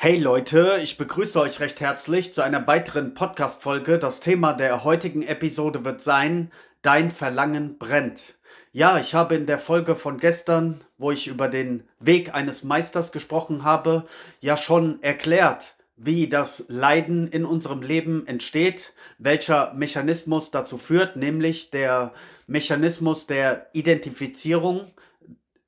Hey 0.00 0.16
Leute, 0.16 0.78
ich 0.80 0.96
begrüße 0.96 1.40
euch 1.40 1.58
recht 1.58 1.80
herzlich 1.80 2.32
zu 2.32 2.40
einer 2.40 2.64
weiteren 2.68 3.14
Podcast-Folge. 3.14 3.98
Das 3.98 4.20
Thema 4.20 4.52
der 4.52 4.84
heutigen 4.84 5.24
Episode 5.24 5.84
wird 5.84 6.00
sein, 6.00 6.52
Dein 6.82 7.10
Verlangen 7.10 7.78
brennt. 7.78 8.36
Ja, 8.70 9.00
ich 9.00 9.16
habe 9.16 9.34
in 9.34 9.46
der 9.46 9.58
Folge 9.58 9.96
von 9.96 10.18
gestern, 10.18 10.84
wo 10.98 11.10
ich 11.10 11.26
über 11.26 11.48
den 11.48 11.82
Weg 11.98 12.32
eines 12.32 12.62
Meisters 12.62 13.10
gesprochen 13.10 13.64
habe, 13.64 14.06
ja 14.40 14.56
schon 14.56 15.02
erklärt, 15.02 15.74
wie 15.96 16.28
das 16.28 16.64
Leiden 16.68 17.26
in 17.26 17.44
unserem 17.44 17.82
Leben 17.82 18.24
entsteht, 18.28 18.92
welcher 19.18 19.74
Mechanismus 19.74 20.52
dazu 20.52 20.78
führt, 20.78 21.16
nämlich 21.16 21.72
der 21.72 22.12
Mechanismus 22.46 23.26
der 23.26 23.66
Identifizierung, 23.72 24.82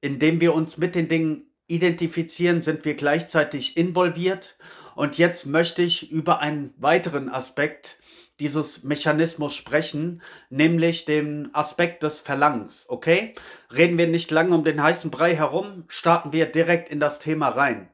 indem 0.00 0.40
wir 0.40 0.54
uns 0.54 0.78
mit 0.78 0.94
den 0.94 1.08
Dingen 1.08 1.49
identifizieren, 1.70 2.60
sind 2.60 2.84
wir 2.84 2.94
gleichzeitig 2.94 3.76
involviert. 3.76 4.56
Und 4.94 5.18
jetzt 5.18 5.46
möchte 5.46 5.82
ich 5.82 6.10
über 6.10 6.40
einen 6.40 6.74
weiteren 6.76 7.28
Aspekt 7.28 7.98
dieses 8.40 8.82
Mechanismus 8.82 9.54
sprechen, 9.54 10.22
nämlich 10.48 11.04
den 11.04 11.54
Aspekt 11.54 12.02
des 12.02 12.20
Verlangens. 12.20 12.86
Okay? 12.88 13.34
Reden 13.72 13.98
wir 13.98 14.08
nicht 14.08 14.30
lange 14.30 14.54
um 14.54 14.64
den 14.64 14.82
heißen 14.82 15.10
Brei 15.10 15.36
herum, 15.36 15.84
starten 15.88 16.32
wir 16.32 16.46
direkt 16.46 16.88
in 16.88 17.00
das 17.00 17.18
Thema 17.18 17.48
rein. 17.48 17.88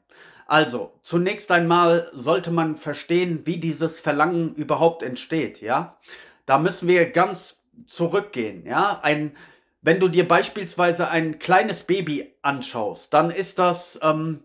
Also, 0.47 0.93
zunächst 1.03 1.51
einmal 1.51 2.09
sollte 2.13 2.53
man 2.53 2.77
verstehen, 2.77 3.43
wie 3.45 3.57
dieses 3.57 3.99
Verlangen 3.99 4.55
überhaupt 4.55 5.03
entsteht, 5.03 5.61
ja? 5.61 5.99
Da 6.47 6.59
müssen 6.59 6.87
wir 6.87 7.11
ganz 7.11 7.57
zurückgehen, 7.87 8.65
ja? 8.65 9.01
Ein 9.03 9.37
wenn 9.87 10.01
du 10.01 10.09
dir 10.09 10.27
beispielsweise 10.27 11.11
ein 11.11 11.39
kleines 11.39 11.85
Baby 11.85 12.35
anschaust, 12.43 13.15
dann 13.15 13.31
ist 13.31 13.61
das, 13.61 13.97
ähm, 14.03 14.43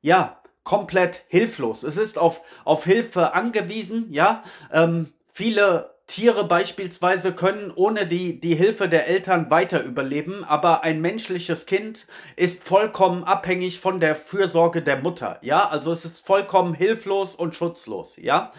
ja, 0.00 0.42
komplett 0.64 1.22
hilflos. 1.28 1.84
Es 1.84 1.96
ist 1.96 2.18
auf, 2.18 2.42
auf 2.64 2.84
Hilfe 2.84 3.32
angewiesen, 3.32 4.08
ja. 4.10 4.42
Ähm, 4.72 5.12
viele 5.32 5.94
Tiere 6.08 6.42
beispielsweise 6.42 7.32
können 7.32 7.72
ohne 7.72 8.04
die, 8.04 8.40
die 8.40 8.56
Hilfe 8.56 8.88
der 8.88 9.06
Eltern 9.06 9.48
weiter 9.48 9.84
überleben, 9.84 10.42
aber 10.42 10.82
ein 10.82 11.00
menschliches 11.00 11.66
Kind 11.66 12.08
ist 12.34 12.64
vollkommen 12.64 13.22
abhängig 13.22 13.78
von 13.78 14.00
der 14.00 14.16
Fürsorge 14.16 14.82
der 14.82 14.96
Mutter, 14.96 15.38
ja, 15.42 15.68
also 15.68 15.92
es 15.92 16.04
ist 16.04 16.26
vollkommen 16.26 16.74
hilflos 16.74 17.36
und 17.36 17.54
schutzlos, 17.54 18.16
ja. 18.16 18.50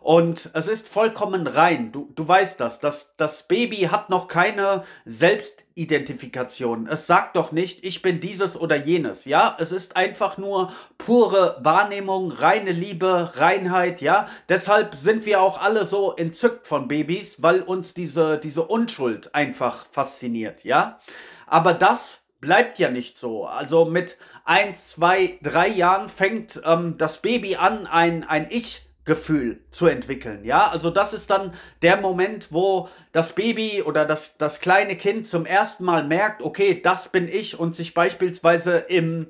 Und 0.00 0.48
es 0.54 0.66
ist 0.66 0.88
vollkommen 0.88 1.46
rein. 1.46 1.92
Du, 1.92 2.10
du 2.14 2.26
weißt 2.26 2.58
das. 2.58 2.78
das. 2.78 3.12
Das 3.18 3.42
Baby 3.46 3.88
hat 3.90 4.08
noch 4.08 4.28
keine 4.28 4.84
Selbstidentifikation. 5.04 6.86
Es 6.86 7.06
sagt 7.06 7.36
doch 7.36 7.52
nicht, 7.52 7.84
ich 7.84 8.00
bin 8.00 8.18
dieses 8.18 8.58
oder 8.58 8.76
jenes. 8.76 9.26
Ja, 9.26 9.56
es 9.60 9.72
ist 9.72 9.96
einfach 9.96 10.38
nur 10.38 10.72
pure 10.96 11.58
Wahrnehmung, 11.62 12.32
reine 12.32 12.72
Liebe, 12.72 13.32
Reinheit. 13.34 14.00
Ja, 14.00 14.26
deshalb 14.48 14.94
sind 14.94 15.26
wir 15.26 15.42
auch 15.42 15.60
alle 15.60 15.84
so 15.84 16.14
entzückt 16.16 16.66
von 16.66 16.88
Babys, 16.88 17.42
weil 17.42 17.60
uns 17.60 17.92
diese, 17.92 18.38
diese 18.38 18.64
Unschuld 18.64 19.34
einfach 19.34 19.86
fasziniert. 19.92 20.64
Ja, 20.64 20.98
aber 21.46 21.74
das 21.74 22.20
bleibt 22.40 22.78
ja 22.78 22.90
nicht 22.90 23.18
so. 23.18 23.44
Also 23.44 23.84
mit 23.84 24.16
ein, 24.46 24.74
zwei, 24.74 25.38
drei 25.42 25.68
Jahren 25.68 26.08
fängt 26.08 26.60
ähm, 26.64 26.96
das 26.96 27.18
Baby 27.18 27.56
an, 27.56 27.86
ein, 27.86 28.24
ein 28.24 28.46
Ich 28.50 28.89
Gefühl 29.10 29.58
zu 29.72 29.88
entwickeln. 29.88 30.44
Ja, 30.44 30.68
also 30.68 30.88
das 30.88 31.12
ist 31.12 31.30
dann 31.30 31.52
der 31.82 31.96
Moment, 31.96 32.46
wo 32.52 32.88
das 33.10 33.32
Baby 33.32 33.82
oder 33.82 34.04
das, 34.04 34.36
das 34.38 34.60
kleine 34.60 34.94
Kind 34.94 35.26
zum 35.26 35.46
ersten 35.46 35.82
Mal 35.82 36.04
merkt, 36.04 36.42
okay, 36.42 36.80
das 36.80 37.08
bin 37.08 37.26
ich 37.26 37.58
und 37.58 37.74
sich 37.74 37.92
beispielsweise 37.92 38.76
im, 38.76 39.26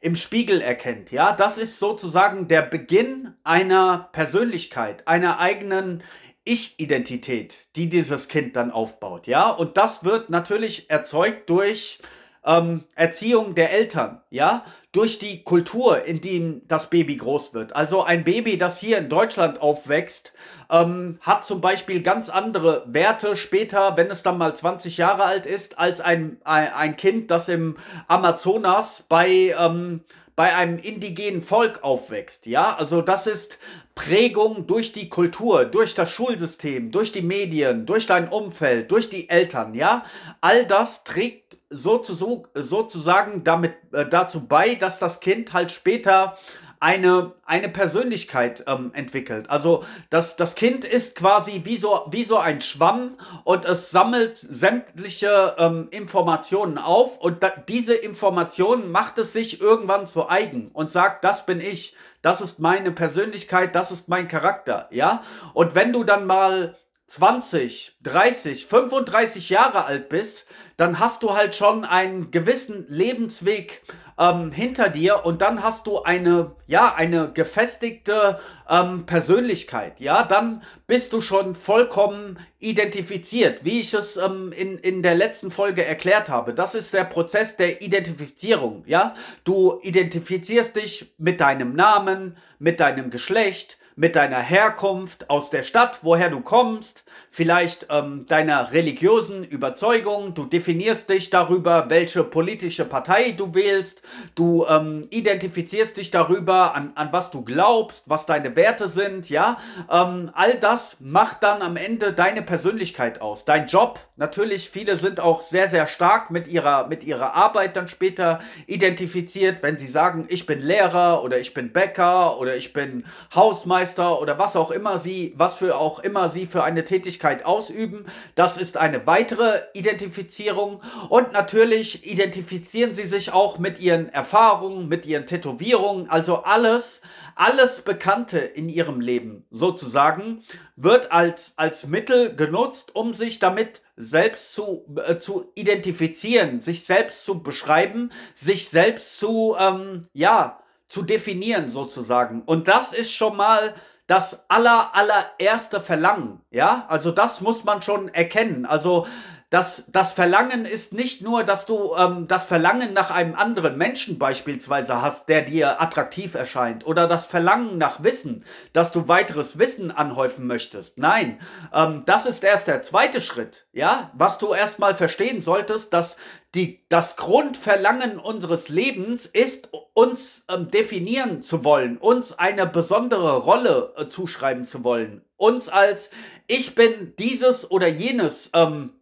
im 0.00 0.14
Spiegel 0.14 0.60
erkennt. 0.60 1.10
Ja, 1.10 1.32
das 1.32 1.58
ist 1.58 1.80
sozusagen 1.80 2.46
der 2.46 2.62
Beginn 2.62 3.34
einer 3.42 4.08
Persönlichkeit, 4.12 5.08
einer 5.08 5.40
eigenen 5.40 6.04
Ich-Identität, 6.44 7.56
die 7.74 7.88
dieses 7.88 8.28
Kind 8.28 8.54
dann 8.54 8.70
aufbaut. 8.70 9.26
Ja, 9.26 9.50
und 9.50 9.76
das 9.76 10.04
wird 10.04 10.30
natürlich 10.30 10.88
erzeugt 10.90 11.50
durch 11.50 11.98
ähm, 12.46 12.84
Erziehung 12.94 13.54
der 13.54 13.72
Eltern, 13.72 14.20
ja, 14.30 14.64
durch 14.92 15.18
die 15.18 15.42
Kultur, 15.42 16.04
in 16.04 16.20
der 16.20 16.60
das 16.68 16.90
Baby 16.90 17.16
groß 17.16 17.54
wird. 17.54 17.74
Also 17.74 18.02
ein 18.02 18.24
Baby, 18.24 18.58
das 18.58 18.78
hier 18.78 18.98
in 18.98 19.08
Deutschland 19.08 19.60
aufwächst, 19.60 20.32
ähm, 20.70 21.18
hat 21.20 21.44
zum 21.44 21.60
Beispiel 21.60 22.02
ganz 22.02 22.28
andere 22.28 22.84
Werte 22.86 23.36
später, 23.36 23.96
wenn 23.96 24.10
es 24.10 24.22
dann 24.22 24.38
mal 24.38 24.54
20 24.54 24.96
Jahre 24.96 25.24
alt 25.24 25.46
ist, 25.46 25.78
als 25.78 26.00
ein, 26.00 26.38
ein, 26.44 26.72
ein 26.72 26.96
Kind, 26.96 27.30
das 27.30 27.48
im 27.48 27.76
Amazonas 28.08 29.04
bei 29.08 29.54
ähm, 29.58 30.02
bei 30.36 30.54
einem 30.54 30.78
indigenen 30.78 31.42
Volk 31.42 31.82
aufwächst. 31.82 32.46
Ja, 32.46 32.76
also 32.76 33.02
das 33.02 33.26
ist 33.26 33.58
Prägung 33.94 34.66
durch 34.66 34.92
die 34.92 35.08
Kultur, 35.08 35.64
durch 35.64 35.94
das 35.94 36.10
Schulsystem, 36.10 36.90
durch 36.90 37.12
die 37.12 37.22
Medien, 37.22 37.86
durch 37.86 38.06
dein 38.06 38.28
Umfeld, 38.28 38.90
durch 38.90 39.08
die 39.08 39.28
Eltern. 39.28 39.74
Ja, 39.74 40.04
all 40.40 40.66
das 40.66 41.04
trägt 41.04 41.58
sozusagen 41.70 43.44
damit 43.44 43.74
äh, 43.92 44.06
dazu 44.08 44.46
bei, 44.46 44.74
dass 44.74 44.98
das 44.98 45.20
Kind 45.20 45.52
halt 45.52 45.70
später 45.72 46.36
eine, 46.84 47.32
eine 47.46 47.70
Persönlichkeit 47.70 48.64
ähm, 48.66 48.90
entwickelt. 48.92 49.48
Also 49.48 49.84
das, 50.10 50.36
das 50.36 50.54
Kind 50.54 50.84
ist 50.84 51.14
quasi 51.14 51.62
wie 51.64 51.78
so, 51.78 52.06
wie 52.10 52.24
so 52.24 52.36
ein 52.36 52.60
Schwamm 52.60 53.16
und 53.44 53.64
es 53.64 53.90
sammelt 53.90 54.36
sämtliche 54.36 55.56
ähm, 55.56 55.88
Informationen 55.92 56.76
auf 56.76 57.16
und 57.16 57.42
da, 57.42 57.48
diese 57.48 57.94
Informationen 57.94 58.92
macht 58.92 59.16
es 59.16 59.32
sich 59.32 59.62
irgendwann 59.62 60.06
zu 60.06 60.28
eigen 60.28 60.72
und 60.74 60.90
sagt, 60.90 61.24
das 61.24 61.46
bin 61.46 61.58
ich, 61.58 61.96
das 62.20 62.42
ist 62.42 62.58
meine 62.58 62.90
Persönlichkeit, 62.90 63.74
das 63.74 63.90
ist 63.90 64.08
mein 64.08 64.28
Charakter, 64.28 64.86
ja? 64.90 65.22
Und 65.54 65.74
wenn 65.74 65.90
du 65.90 66.04
dann 66.04 66.26
mal 66.26 66.76
20, 67.14 67.92
30, 68.02 68.66
35 68.66 69.48
Jahre 69.48 69.84
alt 69.84 70.08
bist, 70.08 70.46
dann 70.76 70.98
hast 70.98 71.22
du 71.22 71.32
halt 71.32 71.54
schon 71.54 71.84
einen 71.84 72.32
gewissen 72.32 72.86
Lebensweg 72.88 73.82
ähm, 74.18 74.50
hinter 74.50 74.88
dir 74.88 75.24
und 75.24 75.40
dann 75.40 75.62
hast 75.62 75.86
du 75.86 76.02
eine, 76.02 76.56
ja, 76.66 76.92
eine 76.92 77.30
gefestigte 77.30 78.40
ähm, 78.68 79.06
Persönlichkeit, 79.06 80.00
ja, 80.00 80.24
dann 80.24 80.64
bist 80.88 81.12
du 81.12 81.20
schon 81.20 81.54
vollkommen 81.54 82.36
identifiziert, 82.58 83.64
wie 83.64 83.78
ich 83.78 83.94
es 83.94 84.16
ähm, 84.16 84.50
in, 84.50 84.78
in 84.78 85.00
der 85.00 85.14
letzten 85.14 85.52
Folge 85.52 85.84
erklärt 85.84 86.28
habe. 86.28 86.52
Das 86.52 86.74
ist 86.74 86.92
der 86.92 87.04
Prozess 87.04 87.54
der 87.54 87.80
Identifizierung, 87.80 88.82
ja. 88.86 89.14
Du 89.44 89.78
identifizierst 89.82 90.74
dich 90.74 91.14
mit 91.18 91.40
deinem 91.40 91.76
Namen, 91.76 92.36
mit 92.58 92.80
deinem 92.80 93.10
Geschlecht, 93.10 93.78
mit 93.96 94.16
deiner 94.16 94.40
Herkunft 94.40 95.30
aus 95.30 95.50
der 95.50 95.62
Stadt, 95.62 96.00
woher 96.02 96.28
du 96.28 96.40
kommst, 96.40 97.04
vielleicht 97.30 97.86
ähm, 97.90 98.26
deiner 98.26 98.72
religiösen 98.72 99.44
Überzeugung. 99.44 100.34
Du 100.34 100.46
definierst 100.46 101.08
dich 101.08 101.30
darüber, 101.30 101.86
welche 101.88 102.24
politische 102.24 102.84
Partei 102.84 103.32
du 103.32 103.54
wählst. 103.54 104.02
Du 104.34 104.66
ähm, 104.66 105.06
identifizierst 105.10 105.96
dich 105.96 106.10
darüber, 106.10 106.74
an, 106.74 106.92
an 106.96 107.08
was 107.12 107.30
du 107.30 107.42
glaubst, 107.42 108.04
was 108.06 108.26
deine 108.26 108.56
Werte 108.56 108.88
sind. 108.88 109.30
Ja, 109.30 109.58
ähm, 109.90 110.30
all 110.34 110.54
das 110.54 110.96
macht 110.98 111.42
dann 111.44 111.62
am 111.62 111.76
Ende 111.76 112.12
deine 112.12 112.42
Persönlichkeit 112.42 113.20
aus. 113.20 113.44
Dein 113.44 113.66
Job, 113.66 114.00
natürlich, 114.16 114.70
viele 114.70 114.96
sind 114.96 115.20
auch 115.20 115.42
sehr, 115.42 115.68
sehr 115.68 115.86
stark 115.86 116.32
mit 116.32 116.48
ihrer, 116.48 116.88
mit 116.88 117.04
ihrer 117.04 117.34
Arbeit 117.34 117.76
dann 117.76 117.88
später 117.88 118.40
identifiziert, 118.66 119.62
wenn 119.62 119.76
sie 119.76 119.88
sagen, 119.88 120.26
ich 120.28 120.46
bin 120.46 120.60
Lehrer 120.60 121.22
oder 121.22 121.38
ich 121.38 121.54
bin 121.54 121.72
Bäcker 121.72 122.40
oder 122.40 122.56
ich 122.56 122.72
bin 122.72 123.04
Hausmeister 123.34 123.83
Bürgermeister 123.84 124.20
oder 124.20 124.38
was 124.38 124.56
auch 124.56 124.70
immer 124.70 124.98
sie, 124.98 125.34
was 125.36 125.56
für 125.56 125.76
auch 125.76 125.98
immer 125.98 126.28
sie 126.28 126.46
für 126.46 126.64
eine 126.64 126.84
Tätigkeit 126.84 127.44
ausüben. 127.44 128.06
Das 128.34 128.56
ist 128.56 128.76
eine 128.76 129.06
weitere 129.06 129.60
Identifizierung. 129.74 130.82
Und 131.08 131.32
natürlich 131.32 132.06
identifizieren 132.06 132.94
sie 132.94 133.04
sich 133.04 133.32
auch 133.32 133.58
mit 133.58 133.80
ihren 133.80 134.08
Erfahrungen, 134.08 134.88
mit 134.88 135.06
ihren 135.06 135.26
Tätowierungen, 135.26 136.08
also 136.08 136.44
alles, 136.44 137.02
alles 137.34 137.82
Bekannte 137.82 138.38
in 138.38 138.68
ihrem 138.68 139.00
Leben 139.00 139.44
sozusagen 139.50 140.42
wird 140.76 141.12
als, 141.12 141.52
als 141.56 141.86
Mittel 141.86 142.34
genutzt, 142.34 142.94
um 142.94 143.14
sich 143.14 143.38
damit 143.38 143.82
selbst 143.96 144.54
zu, 144.54 144.84
äh, 145.06 145.18
zu 145.18 145.52
identifizieren, 145.54 146.62
sich 146.62 146.84
selbst 146.84 147.24
zu 147.24 147.42
beschreiben, 147.42 148.10
sich 148.34 148.68
selbst 148.68 149.18
zu, 149.18 149.56
ähm, 149.58 150.08
ja, 150.12 150.63
zu 150.94 151.02
definieren 151.02 151.68
sozusagen. 151.68 152.42
Und 152.46 152.68
das 152.68 152.92
ist 152.92 153.12
schon 153.12 153.36
mal 153.36 153.74
das 154.06 154.48
aller, 154.48 154.94
allererste 154.94 155.80
Verlangen. 155.80 156.40
Ja, 156.50 156.86
also 156.88 157.10
das 157.10 157.40
muss 157.40 157.64
man 157.64 157.82
schon 157.82 158.08
erkennen. 158.14 158.64
Also 158.64 159.06
das, 159.50 159.84
das 159.88 160.12
Verlangen 160.12 160.64
ist 160.64 160.92
nicht 160.92 161.22
nur, 161.22 161.42
dass 161.42 161.66
du 161.66 161.94
ähm, 161.96 162.26
das 162.28 162.46
Verlangen 162.46 162.92
nach 162.92 163.10
einem 163.10 163.34
anderen 163.34 163.76
Menschen 163.76 164.18
beispielsweise 164.18 165.00
hast, 165.00 165.28
der 165.28 165.42
dir 165.42 165.80
attraktiv 165.80 166.34
erscheint, 166.34 166.86
oder 166.86 167.06
das 167.06 167.26
Verlangen 167.26 167.78
nach 167.78 168.02
Wissen, 168.02 168.44
dass 168.72 168.90
du 168.90 169.06
weiteres 169.08 169.58
Wissen 169.58 169.90
anhäufen 169.90 170.46
möchtest. 170.46 170.98
Nein, 170.98 171.38
ähm, 171.72 172.02
das 172.04 172.26
ist 172.26 172.42
erst 172.42 172.66
der 172.66 172.82
zweite 172.82 173.20
Schritt, 173.20 173.66
ja, 173.72 174.10
was 174.14 174.38
du 174.38 174.54
erstmal 174.54 174.94
verstehen 174.94 175.40
solltest, 175.40 175.92
dass 175.92 176.16
die, 176.54 176.84
das 176.88 177.16
Grundverlangen 177.16 178.18
unseres 178.18 178.68
Lebens 178.68 179.26
ist, 179.26 179.68
uns 179.92 180.44
ähm, 180.48 180.70
definieren 180.70 181.42
zu 181.42 181.64
wollen, 181.64 181.98
uns 181.98 182.38
eine 182.38 182.66
besondere 182.66 183.38
Rolle 183.38 183.92
äh, 183.96 184.08
zuschreiben 184.08 184.66
zu 184.66 184.84
wollen, 184.84 185.22
uns 185.36 185.68
als 185.68 186.10
ich 186.46 186.74
bin 186.74 187.14
dieses 187.18 187.70
oder 187.70 187.88
jenes 187.88 188.50
ähm, 188.54 188.92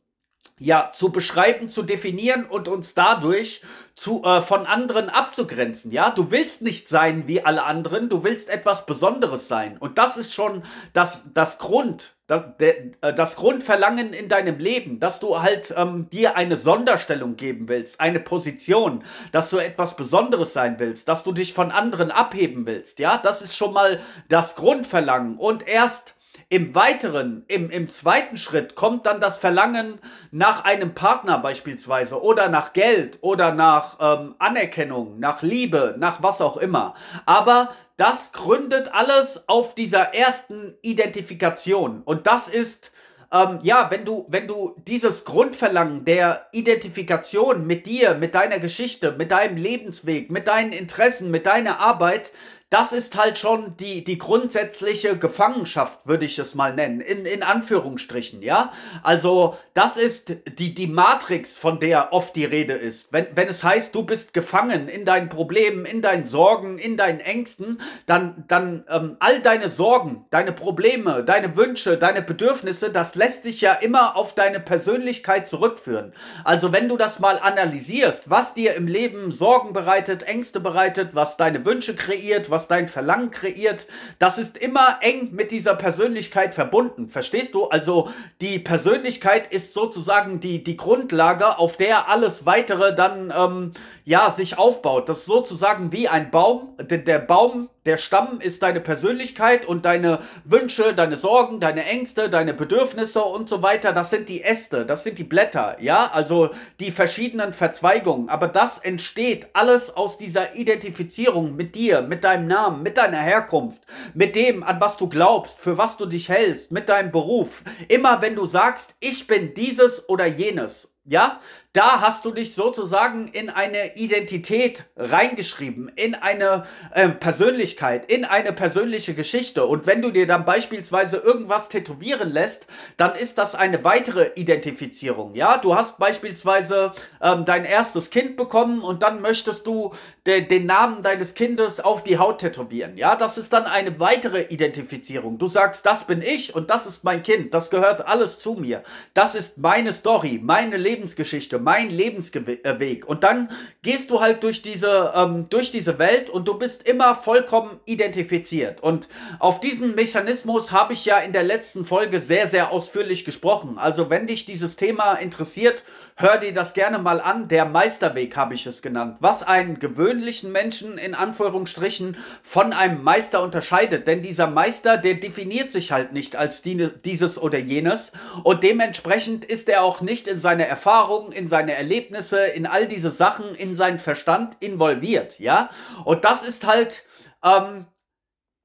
ja, 0.59 0.91
zu 0.93 1.11
beschreiben, 1.11 1.69
zu 1.69 1.83
definieren 1.83 2.45
und 2.45 2.69
uns 2.69 2.95
dadurch 2.95 3.63
zu, 3.95 4.23
äh, 4.23 4.41
von 4.41 4.67
anderen 4.67 5.09
abzugrenzen. 5.09 5.91
Ja, 5.91 6.11
du 6.11 6.31
willst 6.31 6.63
nicht 6.63 6.89
sein 6.89 7.27
wie 7.27 7.45
alle 7.45 7.65
anderen, 7.65 8.09
du 8.09 8.25
willst 8.25 8.49
etwas 8.49 8.87
Besonderes 8.87 9.49
sein. 9.49 9.77
Und 9.79 9.99
das 9.99 10.17
ist 10.17 10.33
schon 10.33 10.63
das, 10.93 11.23
das 11.35 11.59
Grund, 11.59 12.15
das, 12.33 12.43
der, 12.59 12.75
äh, 13.03 13.13
das 13.15 13.37
Grundverlangen 13.37 14.15
in 14.15 14.29
deinem 14.29 14.59
Leben, 14.59 15.01
dass 15.01 15.21
du 15.21 15.43
halt 15.43 15.75
ähm, 15.77 16.09
dir 16.11 16.35
eine 16.35 16.57
Sonderstellung 16.57 17.37
geben 17.37 17.69
willst, 17.69 18.01
eine 18.01 18.21
Position, 18.21 19.05
dass 19.33 19.51
du 19.51 19.59
etwas 19.59 19.97
Besonderes 19.97 20.55
sein 20.55 20.77
willst, 20.79 21.09
dass 21.09 21.25
du 21.25 21.33
dich 21.33 21.53
von 21.53 21.71
anderen 21.71 22.11
abheben 22.11 22.67
willst. 22.67 22.99
Ja, 22.99 23.19
das 23.19 23.43
ist 23.43 23.55
schon 23.55 23.75
mal 23.75 24.01
das 24.31 24.55
Grundverlangen. 24.57 25.37
Und 25.37 25.69
erst 25.69 26.15
im 26.53 26.75
weiteren, 26.75 27.47
im, 27.49 27.71
im 27.71 27.89
zweiten 27.89 28.37
Schritt 28.37 28.75
kommt 28.75 29.07
dann 29.07 29.23
das 29.23 29.39
Verlangen 29.39 29.99
nach 30.33 30.65
einem 30.65 30.95
Partner 30.95 31.39
beispielsweise 31.39 32.23
oder 32.23 32.51
nach 32.51 32.75
Geld 32.75 33.19
oder 33.23 33.55
nach 33.55 33.97
ähm, 34.01 34.35
Anerkennung, 34.39 35.19
nach 35.19 35.41
Liebe, 35.41 35.95
nach 35.99 36.23
was 36.23 36.43
auch 36.43 36.59
immer. 36.59 36.93
Aber 37.25 37.71
das 37.97 38.33
gründet 38.33 38.93
alles 38.93 39.49
auf 39.49 39.75
dieser 39.75 40.15
ersten 40.15 40.75
Identifikation. 40.83 42.03
Und 42.03 42.27
das 42.27 42.49
ist 42.49 42.93
ähm, 43.33 43.61
ja, 43.63 43.91
wenn 43.91 44.05
du, 44.05 44.27
wenn 44.29 44.47
du 44.47 44.77
dieses 44.87 45.25
Grundverlangen 45.25 46.05
der 46.05 46.49
Identifikation 46.53 47.67
mit 47.67 47.87
dir, 47.87 48.15
mit 48.15 48.35
deiner 48.35 48.59
Geschichte, 48.59 49.13
mit 49.13 49.31
deinem 49.31 49.57
Lebensweg, 49.57 50.31
mit 50.31 50.49
deinen 50.49 50.73
Interessen, 50.73 51.31
mit 51.31 51.47
deiner 51.47 51.81
Arbeit, 51.81 52.31
das 52.73 52.93
ist 52.93 53.19
halt 53.19 53.37
schon 53.37 53.77
die, 53.77 54.03
die 54.03 54.17
grundsätzliche 54.17 55.19
Gefangenschaft, 55.19 56.07
würde 56.09 56.25
ich 56.25 56.39
es 56.39 56.55
mal 56.55 56.75
nennen, 56.75 57.01
in, 57.01 57.27
in 57.27 57.43
Anführungsstrichen, 57.43 58.43
ja. 58.43 58.73
Also, 59.03 59.59
das 59.75 59.99
ist 59.99 60.37
die, 60.59 60.75
die 60.75 60.87
Matrix, 60.87 61.59
von 61.59 61.81
der 61.81 62.15
oft 62.15 62.35
die 62.35 62.47
Rede 62.47 62.73
ist. 62.73 63.09
Wenn, 63.13 63.27
wenn 63.35 63.49
es 63.49 63.63
heißt, 63.63 63.95
du 63.95 64.05
bist 64.05 64.33
gefangen 64.33 64.89
in 64.89 65.05
deinen 65.05 65.29
Problemen, 65.29 65.85
in 65.85 66.01
deinen 66.01 66.25
Sorgen, 66.25 66.79
in 66.79 66.97
deinen 66.97 67.21
Ängsten, 67.21 67.79
dann, 68.07 68.45
dann 68.49 68.85
ähm, 68.89 69.17
all 69.19 69.41
deine 69.41 69.69
Sorgen, 69.69 70.25
deine 70.31 70.53
Probleme, 70.53 71.25
deine 71.25 71.57
Wünsche, 71.59 71.99
deine 71.99 72.23
Bedürfnisse, 72.23 72.91
das 72.91 73.15
lässt 73.15 73.43
sich 73.43 73.61
ja 73.61 73.75
immer 73.75 74.17
auf 74.17 74.35
deine 74.35 74.61
Persönlichkeit 74.61 75.47
zurückführen. 75.47 76.15
Also, 76.45 76.73
wenn 76.73 76.89
du 76.89 76.97
das 76.97 77.19
mal 77.19 77.39
analysierst, 77.39 78.31
was 78.31 78.55
dir 78.55 78.75
im 78.77 78.87
Leben 78.87 79.31
Sorgen 79.31 79.75
bereitet, 79.75 80.23
Ängste 80.23 80.59
bereitet, 80.59 81.11
was 81.15 81.37
deine 81.37 81.67
Wünsche 81.67 81.95
kreiert, 81.95 82.49
was 82.49 82.62
was 82.63 82.69
dein 82.69 82.89
Verlangen 82.89 83.31
kreiert, 83.33 83.87
das 84.21 84.39
ist 84.39 84.57
immer 84.57 84.99
eng 85.01 85.33
mit 85.33 85.51
dieser 85.51 85.75
Persönlichkeit 85.75 86.55
verbunden. 86.55 87.09
Verstehst 87.09 87.55
du? 87.55 87.65
Also 87.65 88.11
die 88.41 88.61
Persönlichkeit 88.61 89.53
ist 89.53 89.75
sozusagen 89.75 90.39
die, 90.39 90.63
die 90.63 90.77
Grundlage, 90.77 91.59
auf 91.59 91.77
der 91.77 92.09
alles 92.09 92.47
weitere 92.47 92.95
dann 92.95 93.33
ähm, 93.37 93.73
ja 94.05 94.31
sich 94.31 94.59
aufbaut. 94.59 95.09
Das 95.09 95.19
ist 95.19 95.27
sozusagen 95.27 95.91
wie 95.91 96.09
ein 96.09 96.31
Baum. 96.31 96.77
Der, 96.79 96.99
der 96.99 97.19
Baum 97.19 97.69
der 97.85 97.97
Stamm 97.97 98.39
ist 98.41 98.63
deine 98.63 98.81
Persönlichkeit 98.81 99.67
und 99.67 99.85
deine 99.85 100.21
Wünsche, 100.45 100.95
deine 100.95 101.17
Sorgen, 101.17 101.59
deine 101.59 101.85
Ängste, 101.85 102.31
deine 102.31 102.55
Bedürfnisse 102.55 103.23
und 103.23 103.49
so 103.49 103.63
weiter. 103.63 103.93
Das 103.93 104.11
sind 104.11 104.29
die 104.29 104.43
Äste, 104.43 104.87
das 104.87 105.03
sind 105.03 105.19
die 105.19 105.25
Blätter, 105.25 105.77
ja, 105.81 106.11
also 106.13 106.51
die 106.79 106.93
verschiedenen 106.93 107.53
Verzweigungen. 107.53 108.29
Aber 108.29 108.47
das 108.47 108.79
entsteht 108.79 109.49
alles 109.55 109.97
aus 109.97 110.17
dieser 110.17 110.55
Identifizierung 110.55 111.57
mit 111.57 111.75
dir, 111.75 112.03
mit 112.03 112.23
deinem 112.23 112.47
Namen, 112.47 112.83
mit 112.83 112.99
deiner 112.99 113.19
Herkunft, 113.19 113.83
mit 114.15 114.37
dem, 114.37 114.63
an 114.63 114.81
was 114.81 114.97
du 114.97 115.09
glaubst, 115.09 115.59
für 115.59 115.77
was 115.77 115.97
du 115.97 116.07
dich 116.07 116.29
hältst, 116.29 116.71
mit 116.71 116.89
deinem 116.89 117.11
Beruf. 117.11 117.65
Immer 117.89 118.23
wenn 118.23 118.37
du 118.37 118.47
sagst, 118.47 118.95
ich 119.01 119.27
bin 119.27 119.55
dieses 119.55 120.09
oder 120.09 120.27
jenes 120.27 120.89
ja, 121.05 121.41
da 121.73 122.03
hast 122.03 122.27
du 122.27 122.33
dich 122.33 122.55
sozusagen 122.55 123.29
in 123.29 123.49
eine 123.49 123.97
Identität 123.97 124.85
reingeschrieben, 124.97 125.91
in 125.97 126.15
eine 126.15 126.65
äh, 126.93 127.09
Persönlichkeit, 127.09 128.13
in 128.13 128.27
eine 128.27 128.53
persönliche 128.53 129.15
Geschichte. 129.15 129.65
Und 129.65 129.87
wenn 129.87 130.03
du 130.03 130.11
dir 130.11 130.27
dann 130.27 130.45
beispielsweise 130.45 131.17
irgendwas 131.17 131.71
tätowieren 131.71 132.31
lässt, 132.31 132.67
dann 132.99 133.15
ist 133.15 133.39
das 133.39 133.55
eine 133.55 133.85
weitere 133.85 134.33
Identifizierung. 134.35 135.35
Ja, 135.35 135.57
du 135.57 135.75
hast 135.75 135.97
beispielsweise 135.99 136.93
ähm, 137.23 137.47
dein 137.47 137.65
erstes 137.65 138.11
Kind 138.11 138.37
bekommen 138.37 138.83
und 138.83 139.03
dann 139.03 139.23
möchtest 139.23 139.67
du 139.67 139.95
de 140.27 140.43
den 140.43 140.67
Namen 140.67 141.03
deines 141.03 141.33
Kindes 141.33 141.81
auf 141.81 142.05
die 142.05 142.19
Haut 142.19 142.39
tätowieren. 142.39 142.99
Ja, 142.99 143.17
das 143.17 143.39
ist 143.39 143.53
dann 143.55 143.65
eine 143.65 143.99
weitere 143.99 144.43
Identifizierung. 144.43 145.39
Du 145.39 145.49
sagst, 145.49 145.87
das 145.87 146.07
bin 146.07 146.21
ich 146.21 146.55
und 146.55 146.69
das 146.69 146.85
ist 146.85 147.03
mein 147.03 147.23
Kind. 147.23 147.55
Das 147.55 147.71
gehört 147.71 148.07
alles 148.07 148.39
zu 148.41 148.55
mir. 148.55 148.83
Das 149.15 149.35
ist 149.35 149.57
meine 149.57 149.95
Story, 149.95 150.39
meine 150.43 150.77
Lebensgeschichte. 150.77 151.62
Mein 151.63 151.91
Lebensweg. 151.91 153.07
Und 153.07 153.25
dann 153.25 153.49
gehst 153.83 154.11
du 154.11 154.21
halt 154.21 154.43
durch 154.43 154.63
diese, 154.63 155.13
ähm, 155.15 155.47
durch 155.49 155.71
diese 155.71 155.99
Welt 155.99 156.31
und 156.31 156.49
du 156.49 156.55
bist 156.59 156.83
immer 156.83 157.15
vollkommen 157.15 157.81
identifiziert. 157.85 158.83
Und 158.83 159.09
auf 159.39 159.61
diesen 159.61 159.95
Mechanismus 159.95 160.73
habe 160.73 160.93
ich 160.93 161.05
ja 161.05 161.19
in 161.19 161.33
der 161.33 161.43
letzten 161.43 161.85
Folge 161.85 162.21
sehr, 162.21 162.49
sehr 162.49 162.73
ausführlich 162.73 163.25
gesprochen. 163.25 163.79
Also 163.79 164.11
wenn 164.11 164.27
dich 164.27 164.45
dieses 164.45 164.77
Thema 164.77 165.15
interessiert, 165.15 165.85
hör 166.17 166.39
dir 166.39 166.53
das 166.53 166.75
gerne 166.75 166.99
mal 166.99 167.21
an. 167.21 167.49
Der 167.49 167.65
Meisterweg 167.65 168.37
habe 168.37 168.55
ich 168.55 168.67
es 168.67 168.83
genannt. 168.83 169.17
Was 169.21 169.43
einen 169.43 169.79
gewöhnlichen 169.79 170.53
Menschen 170.53 170.99
in 170.99 171.15
Anführungsstrichen 171.15 172.17
von 172.43 172.73
einem 172.73 173.03
Meister 173.03 173.43
unterscheidet. 173.43 174.07
Denn 174.07 174.23
dieser 174.23 174.47
Meister, 174.47 174.97
der 174.97 175.15
definiert 175.15 175.73
sich 175.73 175.93
halt 175.93 176.13
nicht 176.13 176.37
als 176.37 176.63
die, 176.63 176.91
dieses 177.05 177.41
oder 177.41 177.59
jenes. 177.59 178.13
Und 178.45 178.63
dementsprechend 178.63 179.45
ist 179.45 179.69
er 179.69 179.83
auch 179.83 180.01
nicht 180.01 180.29
in 180.29 180.39
seiner 180.39 180.65
Erfahrung 180.65 181.33
in 181.33 181.47
seine 181.53 181.75
Erlebnisse, 181.75 182.47
in 182.47 182.67
all 182.67 182.89
diese 182.89 183.11
Sachen, 183.11 183.55
in 183.55 183.75
seinen 183.75 183.99
Verstand 183.99 184.57
involviert, 184.61 185.39
ja. 185.39 185.69
Und 186.07 186.25
das 186.25 186.43
ist 186.47 186.67
halt 186.67 187.05
ähm, 187.45 187.87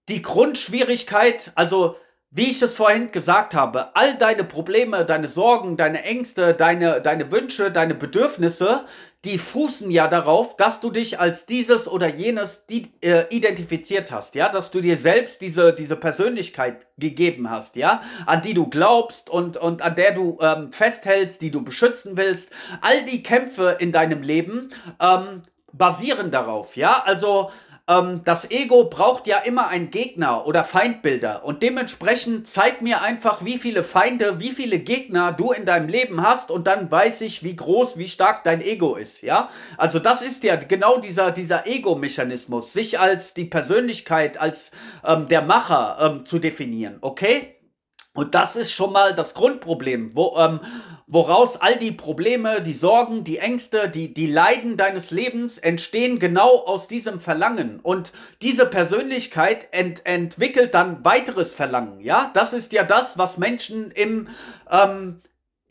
die 0.07 0.21
Grundschwierigkeit, 0.21 1.51
also 1.55 1.97
wie 2.29 2.49
ich 2.49 2.61
es 2.61 2.75
vorhin 2.75 3.11
gesagt 3.11 3.53
habe, 3.53 3.95
all 3.95 4.15
deine 4.15 4.43
Probleme, 4.43 5.05
deine 5.05 5.27
Sorgen, 5.27 5.77
deine 5.77 6.03
Ängste, 6.03 6.53
deine, 6.53 7.01
deine 7.01 7.31
Wünsche, 7.31 7.71
deine 7.71 7.95
Bedürfnisse, 7.95 8.85
die 9.23 9.39
fußen 9.39 9.89
ja 9.89 10.07
darauf, 10.07 10.55
dass 10.57 10.79
du 10.79 10.91
dich 10.91 11.19
als 11.19 11.45
dieses 11.45 11.87
oder 11.87 12.07
jenes 12.07 12.65
die, 12.67 12.91
äh, 13.01 13.23
identifiziert 13.29 14.11
hast, 14.11 14.35
ja, 14.35 14.49
dass 14.49 14.71
du 14.71 14.81
dir 14.81 14.97
selbst 14.97 15.41
diese, 15.41 15.73
diese 15.73 15.95
Persönlichkeit 15.95 16.87
gegeben 16.97 17.49
hast, 17.49 17.75
ja, 17.77 18.01
an 18.25 18.41
die 18.41 18.53
du 18.53 18.67
glaubst 18.67 19.29
und, 19.29 19.57
und 19.57 19.81
an 19.81 19.95
der 19.95 20.11
du 20.11 20.37
ähm, 20.41 20.71
festhältst, 20.71 21.41
die 21.41 21.51
du 21.51 21.63
beschützen 21.63 22.17
willst. 22.17 22.51
All 22.81 23.03
die 23.05 23.23
Kämpfe 23.23 23.77
in 23.79 23.91
deinem 23.91 24.21
Leben 24.21 24.69
ähm, 25.01 25.43
basieren 25.73 26.29
darauf, 26.31 26.75
ja, 26.75 27.03
also 27.05 27.51
ähm, 27.87 28.21
das 28.23 28.49
Ego 28.51 28.85
braucht 28.85 29.27
ja 29.27 29.39
immer 29.39 29.67
einen 29.67 29.89
Gegner 29.89 30.45
oder 30.45 30.63
Feindbilder 30.63 31.43
und 31.45 31.63
dementsprechend 31.63 32.47
zeig 32.47 32.81
mir 32.81 33.01
einfach, 33.01 33.43
wie 33.45 33.57
viele 33.57 33.83
Feinde, 33.83 34.39
wie 34.39 34.51
viele 34.51 34.79
Gegner 34.79 35.31
du 35.31 35.51
in 35.51 35.65
deinem 35.65 35.87
Leben 35.87 36.21
hast 36.21 36.51
und 36.51 36.67
dann 36.67 36.91
weiß 36.91 37.21
ich, 37.21 37.43
wie 37.43 37.55
groß, 37.55 37.97
wie 37.97 38.09
stark 38.09 38.43
dein 38.43 38.61
Ego 38.61 38.95
ist, 38.95 39.21
ja? 39.21 39.49
Also 39.77 39.99
das 39.99 40.21
ist 40.21 40.43
ja 40.43 40.55
genau 40.55 40.97
dieser, 40.97 41.31
dieser 41.31 41.67
Ego-Mechanismus, 41.67 42.73
sich 42.73 42.99
als 42.99 43.33
die 43.33 43.45
Persönlichkeit, 43.45 44.39
als 44.39 44.71
ähm, 45.05 45.27
der 45.27 45.41
Macher 45.41 45.97
ähm, 46.01 46.25
zu 46.25 46.39
definieren, 46.39 46.97
okay? 47.01 47.56
Und 48.17 48.33
das 48.33 48.55
ist 48.55 48.71
schon 48.71 48.93
mal 48.93 49.13
das 49.13 49.35
Grundproblem, 49.35 50.15
wo, 50.15 50.35
ähm, 50.39 50.59
woraus 51.05 51.55
all 51.55 51.77
die 51.77 51.91
Probleme, 51.91 52.63
die 52.63 52.73
Sorgen, 52.73 53.23
die 53.23 53.37
Ängste, 53.37 53.89
die, 53.89 54.11
die 54.11 54.25
Leiden 54.25 54.75
deines 54.75 55.11
Lebens 55.11 55.59
entstehen 55.59 56.17
genau 56.17 56.65
aus 56.65 56.87
diesem 56.87 57.19
Verlangen. 57.19 57.79
Und 57.79 58.13
diese 58.41 58.65
Persönlichkeit 58.65 59.67
ent, 59.69 60.03
entwickelt 60.07 60.73
dann 60.73 61.05
weiteres 61.05 61.53
Verlangen. 61.53 62.01
Ja, 62.01 62.31
das 62.33 62.53
ist 62.53 62.73
ja 62.73 62.83
das, 62.83 63.19
was 63.19 63.37
Menschen 63.37 63.91
im, 63.91 64.29
ähm, 64.71 65.21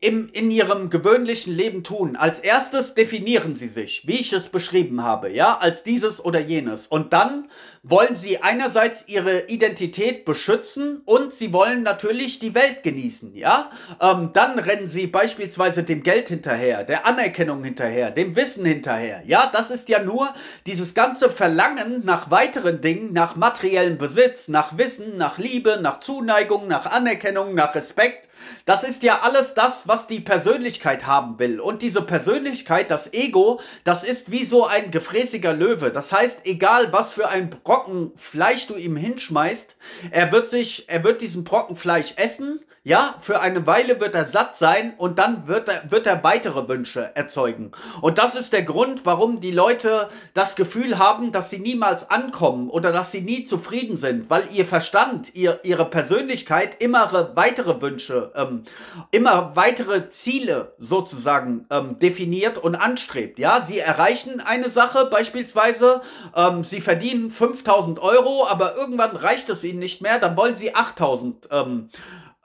im, 0.00 0.28
in 0.32 0.50
ihrem 0.50 0.90
gewöhnlichen 0.90 1.56
Leben 1.56 1.82
tun. 1.82 2.16
Als 2.16 2.38
erstes 2.38 2.92
definieren 2.92 3.56
sie 3.56 3.68
sich, 3.68 4.06
wie 4.06 4.20
ich 4.20 4.32
es 4.34 4.48
beschrieben 4.48 5.02
habe, 5.02 5.30
ja, 5.30 5.56
als 5.56 5.84
dieses 5.84 6.22
oder 6.22 6.38
jenes. 6.38 6.86
Und 6.86 7.14
dann 7.14 7.50
wollen 7.82 8.14
sie 8.14 8.42
einerseits 8.42 9.04
ihre 9.06 9.46
Identität 9.46 10.26
beschützen 10.26 11.00
und 11.06 11.32
sie 11.32 11.52
wollen 11.54 11.82
natürlich 11.82 12.38
die 12.40 12.54
Welt 12.54 12.82
genießen, 12.82 13.34
ja? 13.34 13.70
Ähm, 14.00 14.30
dann 14.34 14.58
rennen 14.58 14.86
sie 14.86 15.06
beispielsweise 15.06 15.82
dem 15.82 16.02
Geld 16.02 16.28
hinterher, 16.28 16.84
der 16.84 17.06
Anerkennung 17.06 17.64
hinterher, 17.64 18.10
dem 18.10 18.36
Wissen 18.36 18.66
hinterher. 18.66 19.22
Ja, 19.24 19.50
das 19.50 19.70
ist 19.70 19.88
ja 19.88 20.02
nur 20.02 20.28
dieses 20.66 20.92
ganze 20.92 21.30
Verlangen 21.30 22.04
nach 22.04 22.30
weiteren 22.30 22.82
Dingen, 22.82 23.14
nach 23.14 23.34
materiellem 23.34 23.96
Besitz, 23.96 24.48
nach 24.48 24.76
Wissen, 24.76 25.16
nach 25.16 25.38
Liebe, 25.38 25.78
nach 25.80 26.00
Zuneigung, 26.00 26.68
nach 26.68 26.84
Anerkennung, 26.84 27.54
nach 27.54 27.74
Respekt. 27.74 28.28
Das 28.64 28.82
ist 28.82 29.02
ja 29.02 29.20
alles 29.20 29.54
das, 29.54 29.86
was 29.88 30.06
die 30.06 30.20
Persönlichkeit 30.20 31.06
haben 31.06 31.38
will. 31.38 31.60
Und 31.60 31.82
diese 31.82 32.02
Persönlichkeit, 32.02 32.90
das 32.90 33.12
Ego, 33.12 33.60
das 33.84 34.04
ist 34.04 34.30
wie 34.30 34.44
so 34.44 34.66
ein 34.66 34.90
gefräßiger 34.90 35.52
Löwe. 35.52 35.90
Das 35.90 36.12
heißt, 36.12 36.40
egal 36.44 36.92
was 36.92 37.12
für 37.12 37.28
ein 37.28 37.50
Brocken 37.50 38.12
Fleisch 38.16 38.66
du 38.66 38.74
ihm 38.74 38.96
hinschmeißt, 38.96 39.76
er 40.10 40.32
wird 40.32 40.48
sich, 40.48 40.88
er 40.88 41.04
wird 41.04 41.22
diesen 41.22 41.44
Brocken 41.44 41.76
Fleisch 41.76 42.14
essen 42.16 42.60
ja, 42.86 43.16
für 43.18 43.40
eine 43.40 43.66
Weile 43.66 44.00
wird 44.00 44.14
er 44.14 44.24
satt 44.24 44.54
sein 44.54 44.94
und 44.96 45.18
dann 45.18 45.48
wird 45.48 45.68
er, 45.68 45.90
wird 45.90 46.06
er 46.06 46.22
weitere 46.22 46.68
Wünsche 46.68 47.10
erzeugen. 47.16 47.72
Und 48.00 48.18
das 48.18 48.36
ist 48.36 48.52
der 48.52 48.62
Grund, 48.62 49.04
warum 49.04 49.40
die 49.40 49.50
Leute 49.50 50.08
das 50.34 50.54
Gefühl 50.54 50.96
haben, 50.96 51.32
dass 51.32 51.50
sie 51.50 51.58
niemals 51.58 52.08
ankommen 52.10 52.70
oder 52.70 52.92
dass 52.92 53.10
sie 53.10 53.22
nie 53.22 53.42
zufrieden 53.42 53.96
sind, 53.96 54.30
weil 54.30 54.44
ihr 54.52 54.64
Verstand, 54.64 55.34
ihr, 55.34 55.58
ihre 55.64 55.86
Persönlichkeit 55.86 56.80
immer 56.80 57.32
weitere 57.34 57.82
Wünsche, 57.82 58.30
ähm, 58.36 58.62
immer 59.10 59.56
weitere 59.56 60.08
Ziele 60.08 60.72
sozusagen 60.78 61.66
ähm, 61.70 61.98
definiert 61.98 62.56
und 62.56 62.76
anstrebt. 62.76 63.40
Ja, 63.40 63.62
sie 63.62 63.80
erreichen 63.80 64.40
eine 64.40 64.70
Sache, 64.70 65.06
beispielsweise, 65.06 66.02
ähm, 66.36 66.62
sie 66.62 66.80
verdienen 66.80 67.32
5000 67.32 67.98
Euro, 67.98 68.46
aber 68.46 68.76
irgendwann 68.76 69.16
reicht 69.16 69.50
es 69.50 69.64
ihnen 69.64 69.80
nicht 69.80 70.02
mehr, 70.02 70.20
dann 70.20 70.36
wollen 70.36 70.54
sie 70.54 70.72
8000 70.72 71.48
ähm, 71.50 71.90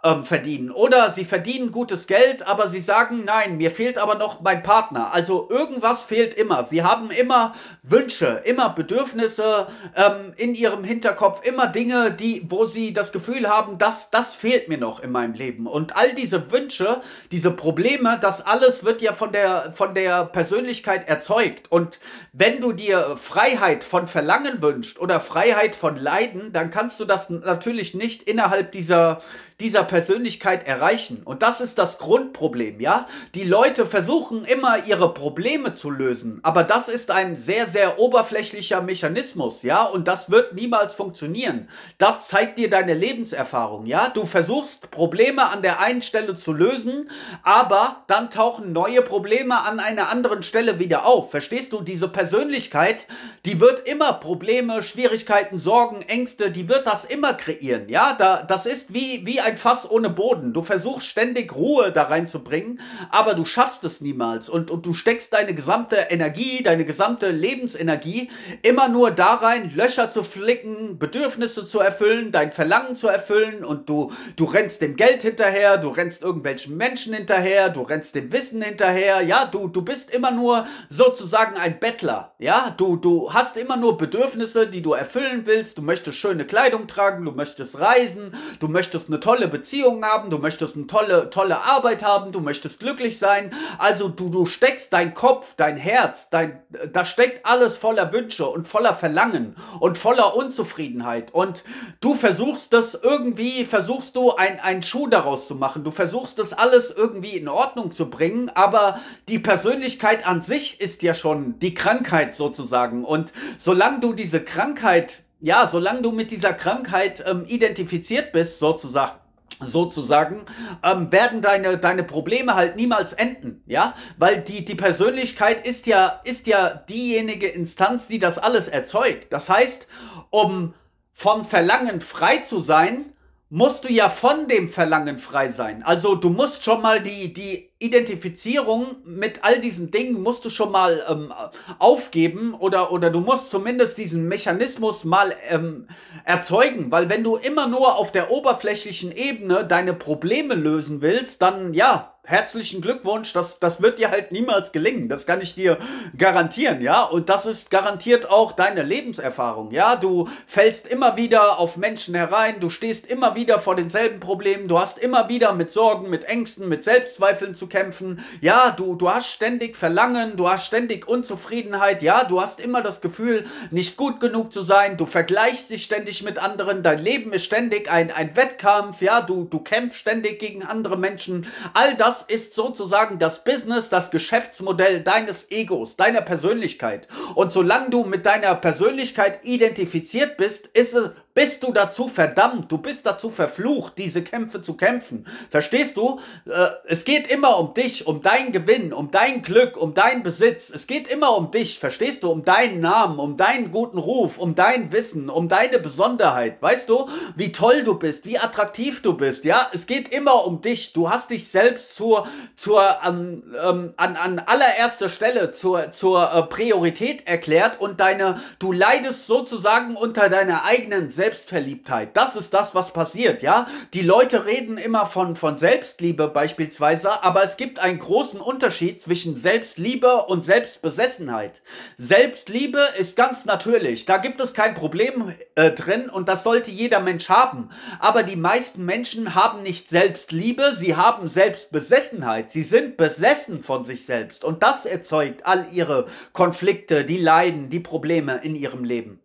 ähm, 0.03 0.23
verdienen. 0.23 0.71
Oder 0.71 1.11
sie 1.11 1.25
verdienen 1.25 1.71
gutes 1.71 2.07
Geld, 2.07 2.47
aber 2.47 2.67
sie 2.67 2.79
sagen, 2.79 3.23
nein, 3.25 3.57
mir 3.57 3.71
fehlt 3.71 3.97
aber 3.97 4.15
noch 4.15 4.41
mein 4.41 4.63
Partner. 4.63 5.13
Also 5.13 5.47
irgendwas 5.49 6.03
fehlt 6.03 6.33
immer. 6.33 6.63
Sie 6.63 6.83
haben 6.83 7.11
immer 7.11 7.53
Wünsche, 7.83 8.41
immer 8.45 8.69
Bedürfnisse 8.69 9.67
ähm, 9.95 10.33
in 10.37 10.55
ihrem 10.55 10.83
Hinterkopf, 10.83 11.45
immer 11.45 11.67
Dinge, 11.67 12.11
die, 12.11 12.45
wo 12.49 12.65
sie 12.65 12.93
das 12.93 13.11
Gefühl 13.11 13.47
haben, 13.47 13.77
das, 13.77 14.09
das 14.09 14.33
fehlt 14.33 14.69
mir 14.69 14.77
noch 14.77 15.01
in 15.01 15.11
meinem 15.11 15.33
Leben. 15.33 15.67
Und 15.67 15.95
all 15.95 16.13
diese 16.15 16.51
Wünsche, 16.51 17.01
diese 17.31 17.51
Probleme, 17.51 18.17
das 18.21 18.45
alles 18.45 18.83
wird 18.83 19.01
ja 19.01 19.13
von 19.13 19.31
der, 19.31 19.71
von 19.73 19.93
der 19.93 20.25
Persönlichkeit 20.25 21.07
erzeugt. 21.07 21.71
Und 21.71 21.99
wenn 22.33 22.59
du 22.59 22.71
dir 22.71 23.17
Freiheit 23.17 23.83
von 23.83 24.07
Verlangen 24.07 24.61
wünschst 24.61 24.99
oder 24.99 25.19
Freiheit 25.19 25.75
von 25.75 25.95
Leiden, 25.95 26.53
dann 26.53 26.71
kannst 26.71 26.99
du 26.99 27.05
das 27.05 27.29
natürlich 27.29 27.93
nicht 27.93 28.23
innerhalb 28.23 28.71
dieser, 28.71 29.21
dieser 29.59 29.83
Persönlichkeit 29.91 30.65
erreichen. 30.65 31.21
Und 31.25 31.41
das 31.41 31.59
ist 31.59 31.77
das 31.77 31.97
Grundproblem, 31.97 32.79
ja? 32.79 33.07
Die 33.35 33.43
Leute 33.43 33.85
versuchen 33.85 34.45
immer 34.45 34.85
ihre 34.85 35.13
Probleme 35.13 35.73
zu 35.73 35.89
lösen, 35.89 36.39
aber 36.43 36.63
das 36.63 36.87
ist 36.87 37.11
ein 37.11 37.35
sehr, 37.35 37.67
sehr 37.67 37.99
oberflächlicher 37.99 38.81
Mechanismus, 38.81 39.63
ja? 39.63 39.83
Und 39.83 40.07
das 40.07 40.31
wird 40.31 40.53
niemals 40.53 40.93
funktionieren. 40.93 41.67
Das 41.97 42.29
zeigt 42.29 42.57
dir 42.57 42.69
deine 42.69 42.93
Lebenserfahrung, 42.93 43.85
ja? 43.85 44.07
Du 44.07 44.25
versuchst 44.25 44.91
Probleme 44.91 45.49
an 45.49 45.61
der 45.61 45.81
einen 45.81 46.01
Stelle 46.01 46.37
zu 46.37 46.53
lösen, 46.53 47.09
aber 47.43 48.05
dann 48.07 48.29
tauchen 48.29 48.71
neue 48.71 49.01
Probleme 49.01 49.61
an 49.61 49.81
einer 49.81 50.07
anderen 50.07 50.41
Stelle 50.41 50.79
wieder 50.79 51.05
auf. 51.05 51.31
Verstehst 51.31 51.73
du? 51.73 51.81
Diese 51.81 52.07
Persönlichkeit, 52.07 53.07
die 53.43 53.59
wird 53.59 53.85
immer 53.85 54.13
Probleme, 54.13 54.83
Schwierigkeiten, 54.83 55.57
Sorgen, 55.57 56.01
Ängste, 56.03 56.49
die 56.49 56.69
wird 56.69 56.87
das 56.87 57.03
immer 57.03 57.33
kreieren, 57.33 57.89
ja? 57.89 58.13
Da, 58.13 58.41
das 58.41 58.65
ist 58.65 58.93
wie, 58.93 59.25
wie 59.25 59.41
ein 59.41 59.57
Fass 59.57 59.80
ohne 59.89 60.09
Boden. 60.09 60.53
Du 60.53 60.61
versuchst 60.61 61.07
ständig 61.07 61.55
Ruhe 61.55 61.91
da 61.91 62.03
reinzubringen, 62.03 62.79
aber 63.09 63.33
du 63.33 63.45
schaffst 63.45 63.83
es 63.83 64.01
niemals. 64.01 64.49
Und, 64.49 64.71
und 64.71 64.85
du 64.85 64.93
steckst 64.93 65.33
deine 65.33 65.53
gesamte 65.53 65.95
Energie, 66.09 66.63
deine 66.63 66.85
gesamte 66.85 67.29
Lebensenergie 67.31 68.29
immer 68.61 68.87
nur 68.87 69.11
da 69.11 69.35
rein, 69.35 69.71
Löcher 69.75 70.11
zu 70.11 70.23
flicken, 70.23 70.97
Bedürfnisse 70.99 71.65
zu 71.65 71.79
erfüllen, 71.79 72.31
dein 72.31 72.51
Verlangen 72.51 72.95
zu 72.95 73.07
erfüllen. 73.07 73.63
Und 73.63 73.89
du, 73.89 74.11
du 74.35 74.45
rennst 74.45 74.81
dem 74.81 74.95
Geld 74.95 75.21
hinterher, 75.21 75.77
du 75.77 75.89
rennst 75.89 76.21
irgendwelchen 76.21 76.77
Menschen 76.77 77.13
hinterher, 77.13 77.69
du 77.69 77.81
rennst 77.81 78.15
dem 78.15 78.31
Wissen 78.31 78.61
hinterher. 78.61 79.21
Ja, 79.21 79.45
du, 79.45 79.67
du 79.67 79.81
bist 79.81 80.13
immer 80.13 80.31
nur 80.31 80.65
sozusagen 80.89 81.57
ein 81.57 81.79
Bettler. 81.79 82.33
Ja, 82.39 82.73
du, 82.75 82.95
du 82.95 83.33
hast 83.33 83.57
immer 83.57 83.77
nur 83.77 83.97
Bedürfnisse, 83.97 84.67
die 84.67 84.81
du 84.81 84.93
erfüllen 84.93 85.45
willst. 85.45 85.77
Du 85.77 85.81
möchtest 85.81 86.17
schöne 86.17 86.45
Kleidung 86.45 86.87
tragen, 86.87 87.25
du 87.25 87.31
möchtest 87.31 87.79
reisen, 87.79 88.33
du 88.59 88.67
möchtest 88.67 89.07
eine 89.07 89.19
tolle 89.19 89.47
Beziehung 89.47 89.70
Beziehung 89.71 90.03
haben, 90.03 90.29
du 90.29 90.37
möchtest 90.37 90.75
eine 90.75 90.85
tolle, 90.85 91.29
tolle 91.29 91.61
Arbeit 91.61 92.03
haben, 92.03 92.33
du 92.33 92.41
möchtest 92.41 92.81
glücklich 92.81 93.19
sein. 93.19 93.51
Also 93.77 94.09
du, 94.09 94.27
du 94.27 94.45
steckst 94.45 94.91
dein 94.91 95.13
Kopf, 95.13 95.55
dein 95.55 95.77
Herz, 95.77 96.29
dein, 96.29 96.61
da 96.91 97.05
steckt 97.05 97.45
alles 97.45 97.77
voller 97.77 98.11
Wünsche 98.11 98.45
und 98.45 98.67
voller 98.67 98.93
Verlangen 98.93 99.55
und 99.79 99.97
voller 99.97 100.35
Unzufriedenheit. 100.35 101.33
Und 101.33 101.63
du 102.01 102.15
versuchst 102.15 102.73
das 102.73 102.99
irgendwie, 103.01 103.63
versuchst 103.63 104.17
du 104.17 104.35
ein, 104.35 104.59
einen 104.59 104.83
Schuh 104.83 105.07
daraus 105.07 105.47
zu 105.47 105.55
machen. 105.55 105.85
Du 105.85 105.91
versuchst 105.91 106.37
das 106.39 106.51
alles 106.51 106.91
irgendwie 106.91 107.37
in 107.37 107.47
Ordnung 107.47 107.91
zu 107.91 108.09
bringen, 108.09 108.51
aber 108.53 108.99
die 109.29 109.39
Persönlichkeit 109.39 110.27
an 110.27 110.41
sich 110.41 110.81
ist 110.81 111.01
ja 111.01 111.13
schon 111.13 111.59
die 111.59 111.73
Krankheit 111.73 112.35
sozusagen. 112.35 113.05
Und 113.05 113.31
solange 113.57 114.01
du 114.01 114.11
diese 114.11 114.43
Krankheit 114.43 115.23
ja, 115.41 115.65
solange 115.65 116.03
du 116.03 116.11
mit 116.11 116.29
dieser 116.29 116.53
Krankheit 116.53 117.23
ähm, 117.27 117.45
identifiziert 117.47 118.31
bist, 118.31 118.59
sozusagen, 118.59 119.20
sozusagen, 119.59 120.45
ähm, 120.83 121.11
werden 121.11 121.41
deine, 121.41 121.77
deine 121.77 122.03
Probleme 122.03 122.55
halt 122.55 122.75
niemals 122.75 123.13
enden, 123.13 123.63
ja, 123.65 123.93
weil 124.17 124.41
die, 124.41 124.65
die 124.65 124.75
Persönlichkeit 124.75 125.67
ist 125.67 125.87
ja, 125.87 126.21
ist 126.23 126.47
ja 126.47 126.69
diejenige 126.69 127.47
Instanz, 127.47 128.07
die 128.07 128.19
das 128.19 128.37
alles 128.37 128.67
erzeugt. 128.67 129.31
Das 129.33 129.49
heißt, 129.49 129.87
um 130.29 130.73
vom 131.13 131.45
Verlangen 131.45 132.01
frei 132.01 132.37
zu 132.37 132.59
sein, 132.59 133.13
musst 133.53 133.83
du 133.83 133.91
ja 133.91 134.09
von 134.09 134.47
dem 134.47 134.69
Verlangen 134.69 135.19
frei 135.19 135.49
sein. 135.49 135.83
Also 135.83 136.15
du 136.15 136.29
musst 136.29 136.63
schon 136.63 136.81
mal 136.81 137.01
die, 137.01 137.33
die 137.33 137.69
Identifizierung 137.79 138.95
mit 139.03 139.43
all 139.43 139.59
diesen 139.59 139.91
Dingen 139.91 140.23
musst 140.23 140.45
du 140.45 140.49
schon 140.49 140.71
mal 140.71 141.03
ähm, 141.09 141.33
aufgeben 141.77 142.53
oder, 142.53 142.93
oder 142.93 143.09
du 143.09 143.19
musst 143.19 143.49
zumindest 143.49 143.97
diesen 143.97 144.29
Mechanismus 144.29 145.03
mal 145.03 145.35
ähm, 145.49 145.85
erzeugen, 146.23 146.93
weil 146.93 147.09
wenn 147.09 147.25
du 147.25 147.35
immer 147.35 147.67
nur 147.67 147.97
auf 147.97 148.13
der 148.13 148.31
oberflächlichen 148.31 149.11
Ebene 149.11 149.65
deine 149.65 149.93
Probleme 149.93 150.55
lösen 150.55 151.01
willst, 151.01 151.41
dann 151.41 151.73
ja, 151.73 152.10
herzlichen 152.23 152.81
Glückwunsch, 152.81 153.33
das, 153.33 153.59
das 153.59 153.81
wird 153.81 153.99
dir 153.99 154.11
halt 154.11 154.31
niemals 154.31 154.71
gelingen, 154.71 155.09
das 155.09 155.25
kann 155.25 155.41
ich 155.41 155.55
dir 155.55 155.77
garantieren, 156.17 156.81
ja, 156.81 157.03
und 157.03 157.29
das 157.29 157.45
ist 157.45 157.71
garantiert 157.71 158.29
auch 158.29 158.51
deine 158.51 158.83
Lebenserfahrung, 158.83 159.71
ja, 159.71 159.95
du 159.95 160.29
fällst 160.45 160.87
immer 160.87 161.17
wieder 161.17 161.59
auf 161.59 161.77
Menschen 161.77 162.15
herein, 162.15 162.59
du 162.59 162.69
stehst 162.69 163.07
immer 163.07 163.35
wieder 163.35 163.59
vor 163.59 163.75
denselben 163.75 164.19
Problemen, 164.19 164.67
du 164.67 164.79
hast 164.79 164.99
immer 164.99 165.29
wieder 165.29 165.53
mit 165.53 165.71
Sorgen, 165.71 166.09
mit 166.09 166.25
Ängsten, 166.25 166.69
mit 166.69 166.83
Selbstzweifeln 166.83 167.55
zu 167.55 167.67
kämpfen. 167.67 168.23
Ja, 168.41 168.71
du, 168.71 168.95
du 168.95 169.09
hast 169.09 169.27
ständig 169.27 169.75
Verlangen, 169.75 170.35
du 170.37 170.49
hast 170.49 170.65
ständig 170.65 171.07
Unzufriedenheit. 171.07 172.01
Ja, 172.01 172.23
du 172.23 172.41
hast 172.41 172.61
immer 172.61 172.81
das 172.81 173.01
Gefühl, 173.01 173.45
nicht 173.71 173.97
gut 173.97 174.19
genug 174.19 174.51
zu 174.51 174.61
sein. 174.61 174.97
Du 174.97 175.05
vergleichst 175.05 175.69
dich 175.69 175.83
ständig 175.83 176.23
mit 176.23 176.37
anderen. 176.37 176.83
Dein 176.83 176.99
Leben 176.99 177.33
ist 177.33 177.45
ständig 177.45 177.89
ein, 177.91 178.11
ein 178.11 178.35
Wettkampf. 178.35 179.01
Ja, 179.01 179.21
du, 179.21 179.45
du 179.45 179.59
kämpfst 179.59 179.99
ständig 179.99 180.39
gegen 180.39 180.63
andere 180.63 180.97
Menschen. 180.97 181.47
All 181.73 181.95
das 182.11 182.23
ist 182.23 182.55
sozusagen 182.55 183.19
das 183.19 183.45
Business, 183.45 183.87
das 183.87 184.11
Geschäftsmodell 184.11 184.99
deines 184.99 185.49
Egos, 185.49 185.95
deiner 185.95 186.19
Persönlichkeit. 186.19 187.07
Und 187.35 187.53
solange 187.53 187.89
du 187.89 188.03
mit 188.03 188.25
deiner 188.25 188.53
Persönlichkeit 188.55 189.45
identifiziert 189.45 190.35
bist, 190.35 190.67
ist 190.73 190.93
es 190.93 191.11
bist 191.33 191.63
du 191.63 191.71
dazu 191.71 192.09
verdammt, 192.09 192.71
du 192.71 192.77
bist 192.77 193.05
dazu 193.05 193.29
verflucht, 193.29 193.97
diese 193.97 194.21
Kämpfe 194.21 194.61
zu 194.61 194.75
kämpfen. 194.75 195.25
Verstehst 195.49 195.95
du? 195.95 196.19
Äh, 196.45 196.67
es 196.85 197.05
geht 197.05 197.27
immer 197.27 197.57
um 197.57 197.73
dich, 197.73 198.05
um 198.05 198.21
dein 198.21 198.51
Gewinn, 198.51 198.91
um 198.91 199.11
dein 199.11 199.41
Glück, 199.41 199.77
um 199.77 199.93
deinen 199.93 200.23
Besitz. 200.23 200.69
Es 200.69 200.87
geht 200.87 201.07
immer 201.07 201.37
um 201.37 201.51
dich, 201.51 201.79
verstehst 201.79 202.23
du? 202.23 202.31
Um 202.31 202.43
deinen 202.43 202.81
Namen, 202.81 203.17
um 203.17 203.37
deinen 203.37 203.71
guten 203.71 203.97
Ruf, 203.97 204.37
um 204.39 204.55
dein 204.55 204.91
Wissen, 204.91 205.29
um 205.29 205.47
deine 205.47 205.79
Besonderheit. 205.79 206.61
Weißt 206.61 206.89
du, 206.89 207.07
wie 207.37 207.51
toll 207.51 207.83
du 207.83 207.97
bist, 207.97 208.25
wie 208.25 208.37
attraktiv 208.37 209.01
du 209.01 209.13
bist, 209.13 209.45
ja? 209.45 209.69
Es 209.73 209.87
geht 209.87 210.09
immer 210.09 210.45
um 210.45 210.59
dich. 210.59 210.91
Du 210.91 211.09
hast 211.09 211.29
dich 211.29 211.47
selbst 211.47 211.95
zur, 211.95 212.27
zur, 212.57 212.83
ähm, 213.07 213.43
ähm, 213.63 213.93
an, 213.95 214.17
an 214.17 214.39
allererster 214.39 215.07
Stelle 215.07 215.51
zur, 215.51 215.91
zur 215.91 216.29
äh, 216.33 216.43
Priorität 216.43 217.25
erklärt 217.25 217.79
und 217.79 218.01
deine, 218.01 218.35
du 218.59 218.73
leidest 218.73 219.27
sozusagen 219.27 219.95
unter 219.95 220.27
deiner 220.27 220.65
eigenen 220.65 221.09
Selbst 221.09 221.20
Selbstverliebtheit. 221.21 222.17
Das 222.17 222.35
ist 222.35 222.51
das, 222.51 222.73
was 222.73 222.93
passiert, 222.93 223.43
ja? 223.43 223.67
Die 223.93 224.01
Leute 224.01 224.47
reden 224.47 224.79
immer 224.79 225.05
von, 225.05 225.35
von 225.35 225.55
Selbstliebe 225.55 226.27
beispielsweise, 226.27 227.23
aber 227.23 227.43
es 227.43 227.57
gibt 227.57 227.77
einen 227.77 227.99
großen 227.99 228.41
Unterschied 228.41 229.03
zwischen 229.03 229.37
Selbstliebe 229.37 230.23
und 230.23 230.43
Selbstbesessenheit. 230.43 231.61
Selbstliebe 231.95 232.79
ist 232.97 233.15
ganz 233.15 233.45
natürlich. 233.45 234.07
Da 234.07 234.17
gibt 234.17 234.41
es 234.41 234.55
kein 234.55 234.73
Problem 234.73 235.31
äh, 235.53 235.69
drin 235.69 236.09
und 236.09 236.27
das 236.27 236.41
sollte 236.41 236.71
jeder 236.71 237.01
Mensch 237.01 237.29
haben. 237.29 237.69
Aber 237.99 238.23
die 238.23 238.35
meisten 238.35 238.83
Menschen 238.83 239.35
haben 239.35 239.61
nicht 239.61 239.89
Selbstliebe, 239.89 240.73
sie 240.75 240.95
haben 240.95 241.27
Selbstbesessenheit. 241.27 242.49
Sie 242.49 242.63
sind 242.63 242.97
besessen 242.97 243.61
von 243.61 243.85
sich 243.85 244.07
selbst 244.07 244.43
und 244.43 244.63
das 244.63 244.87
erzeugt 244.87 245.45
all 245.45 245.67
ihre 245.71 246.05
Konflikte, 246.33 247.05
die 247.05 247.19
Leiden, 247.19 247.69
die 247.69 247.79
Probleme 247.79 248.41
in 248.41 248.55
ihrem 248.55 248.83
Leben. 248.83 249.19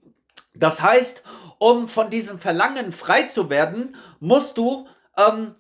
Das 0.59 0.81
heißt, 0.81 1.23
um 1.59 1.89
von 1.89 2.11
diesem 2.11 2.39
Verlangen 2.39 2.93
frei 2.93 3.23
zu 3.25 3.51
werden, 3.51 3.97
musst 4.21 4.59
du 4.59 4.87
ähm, 5.17 5.55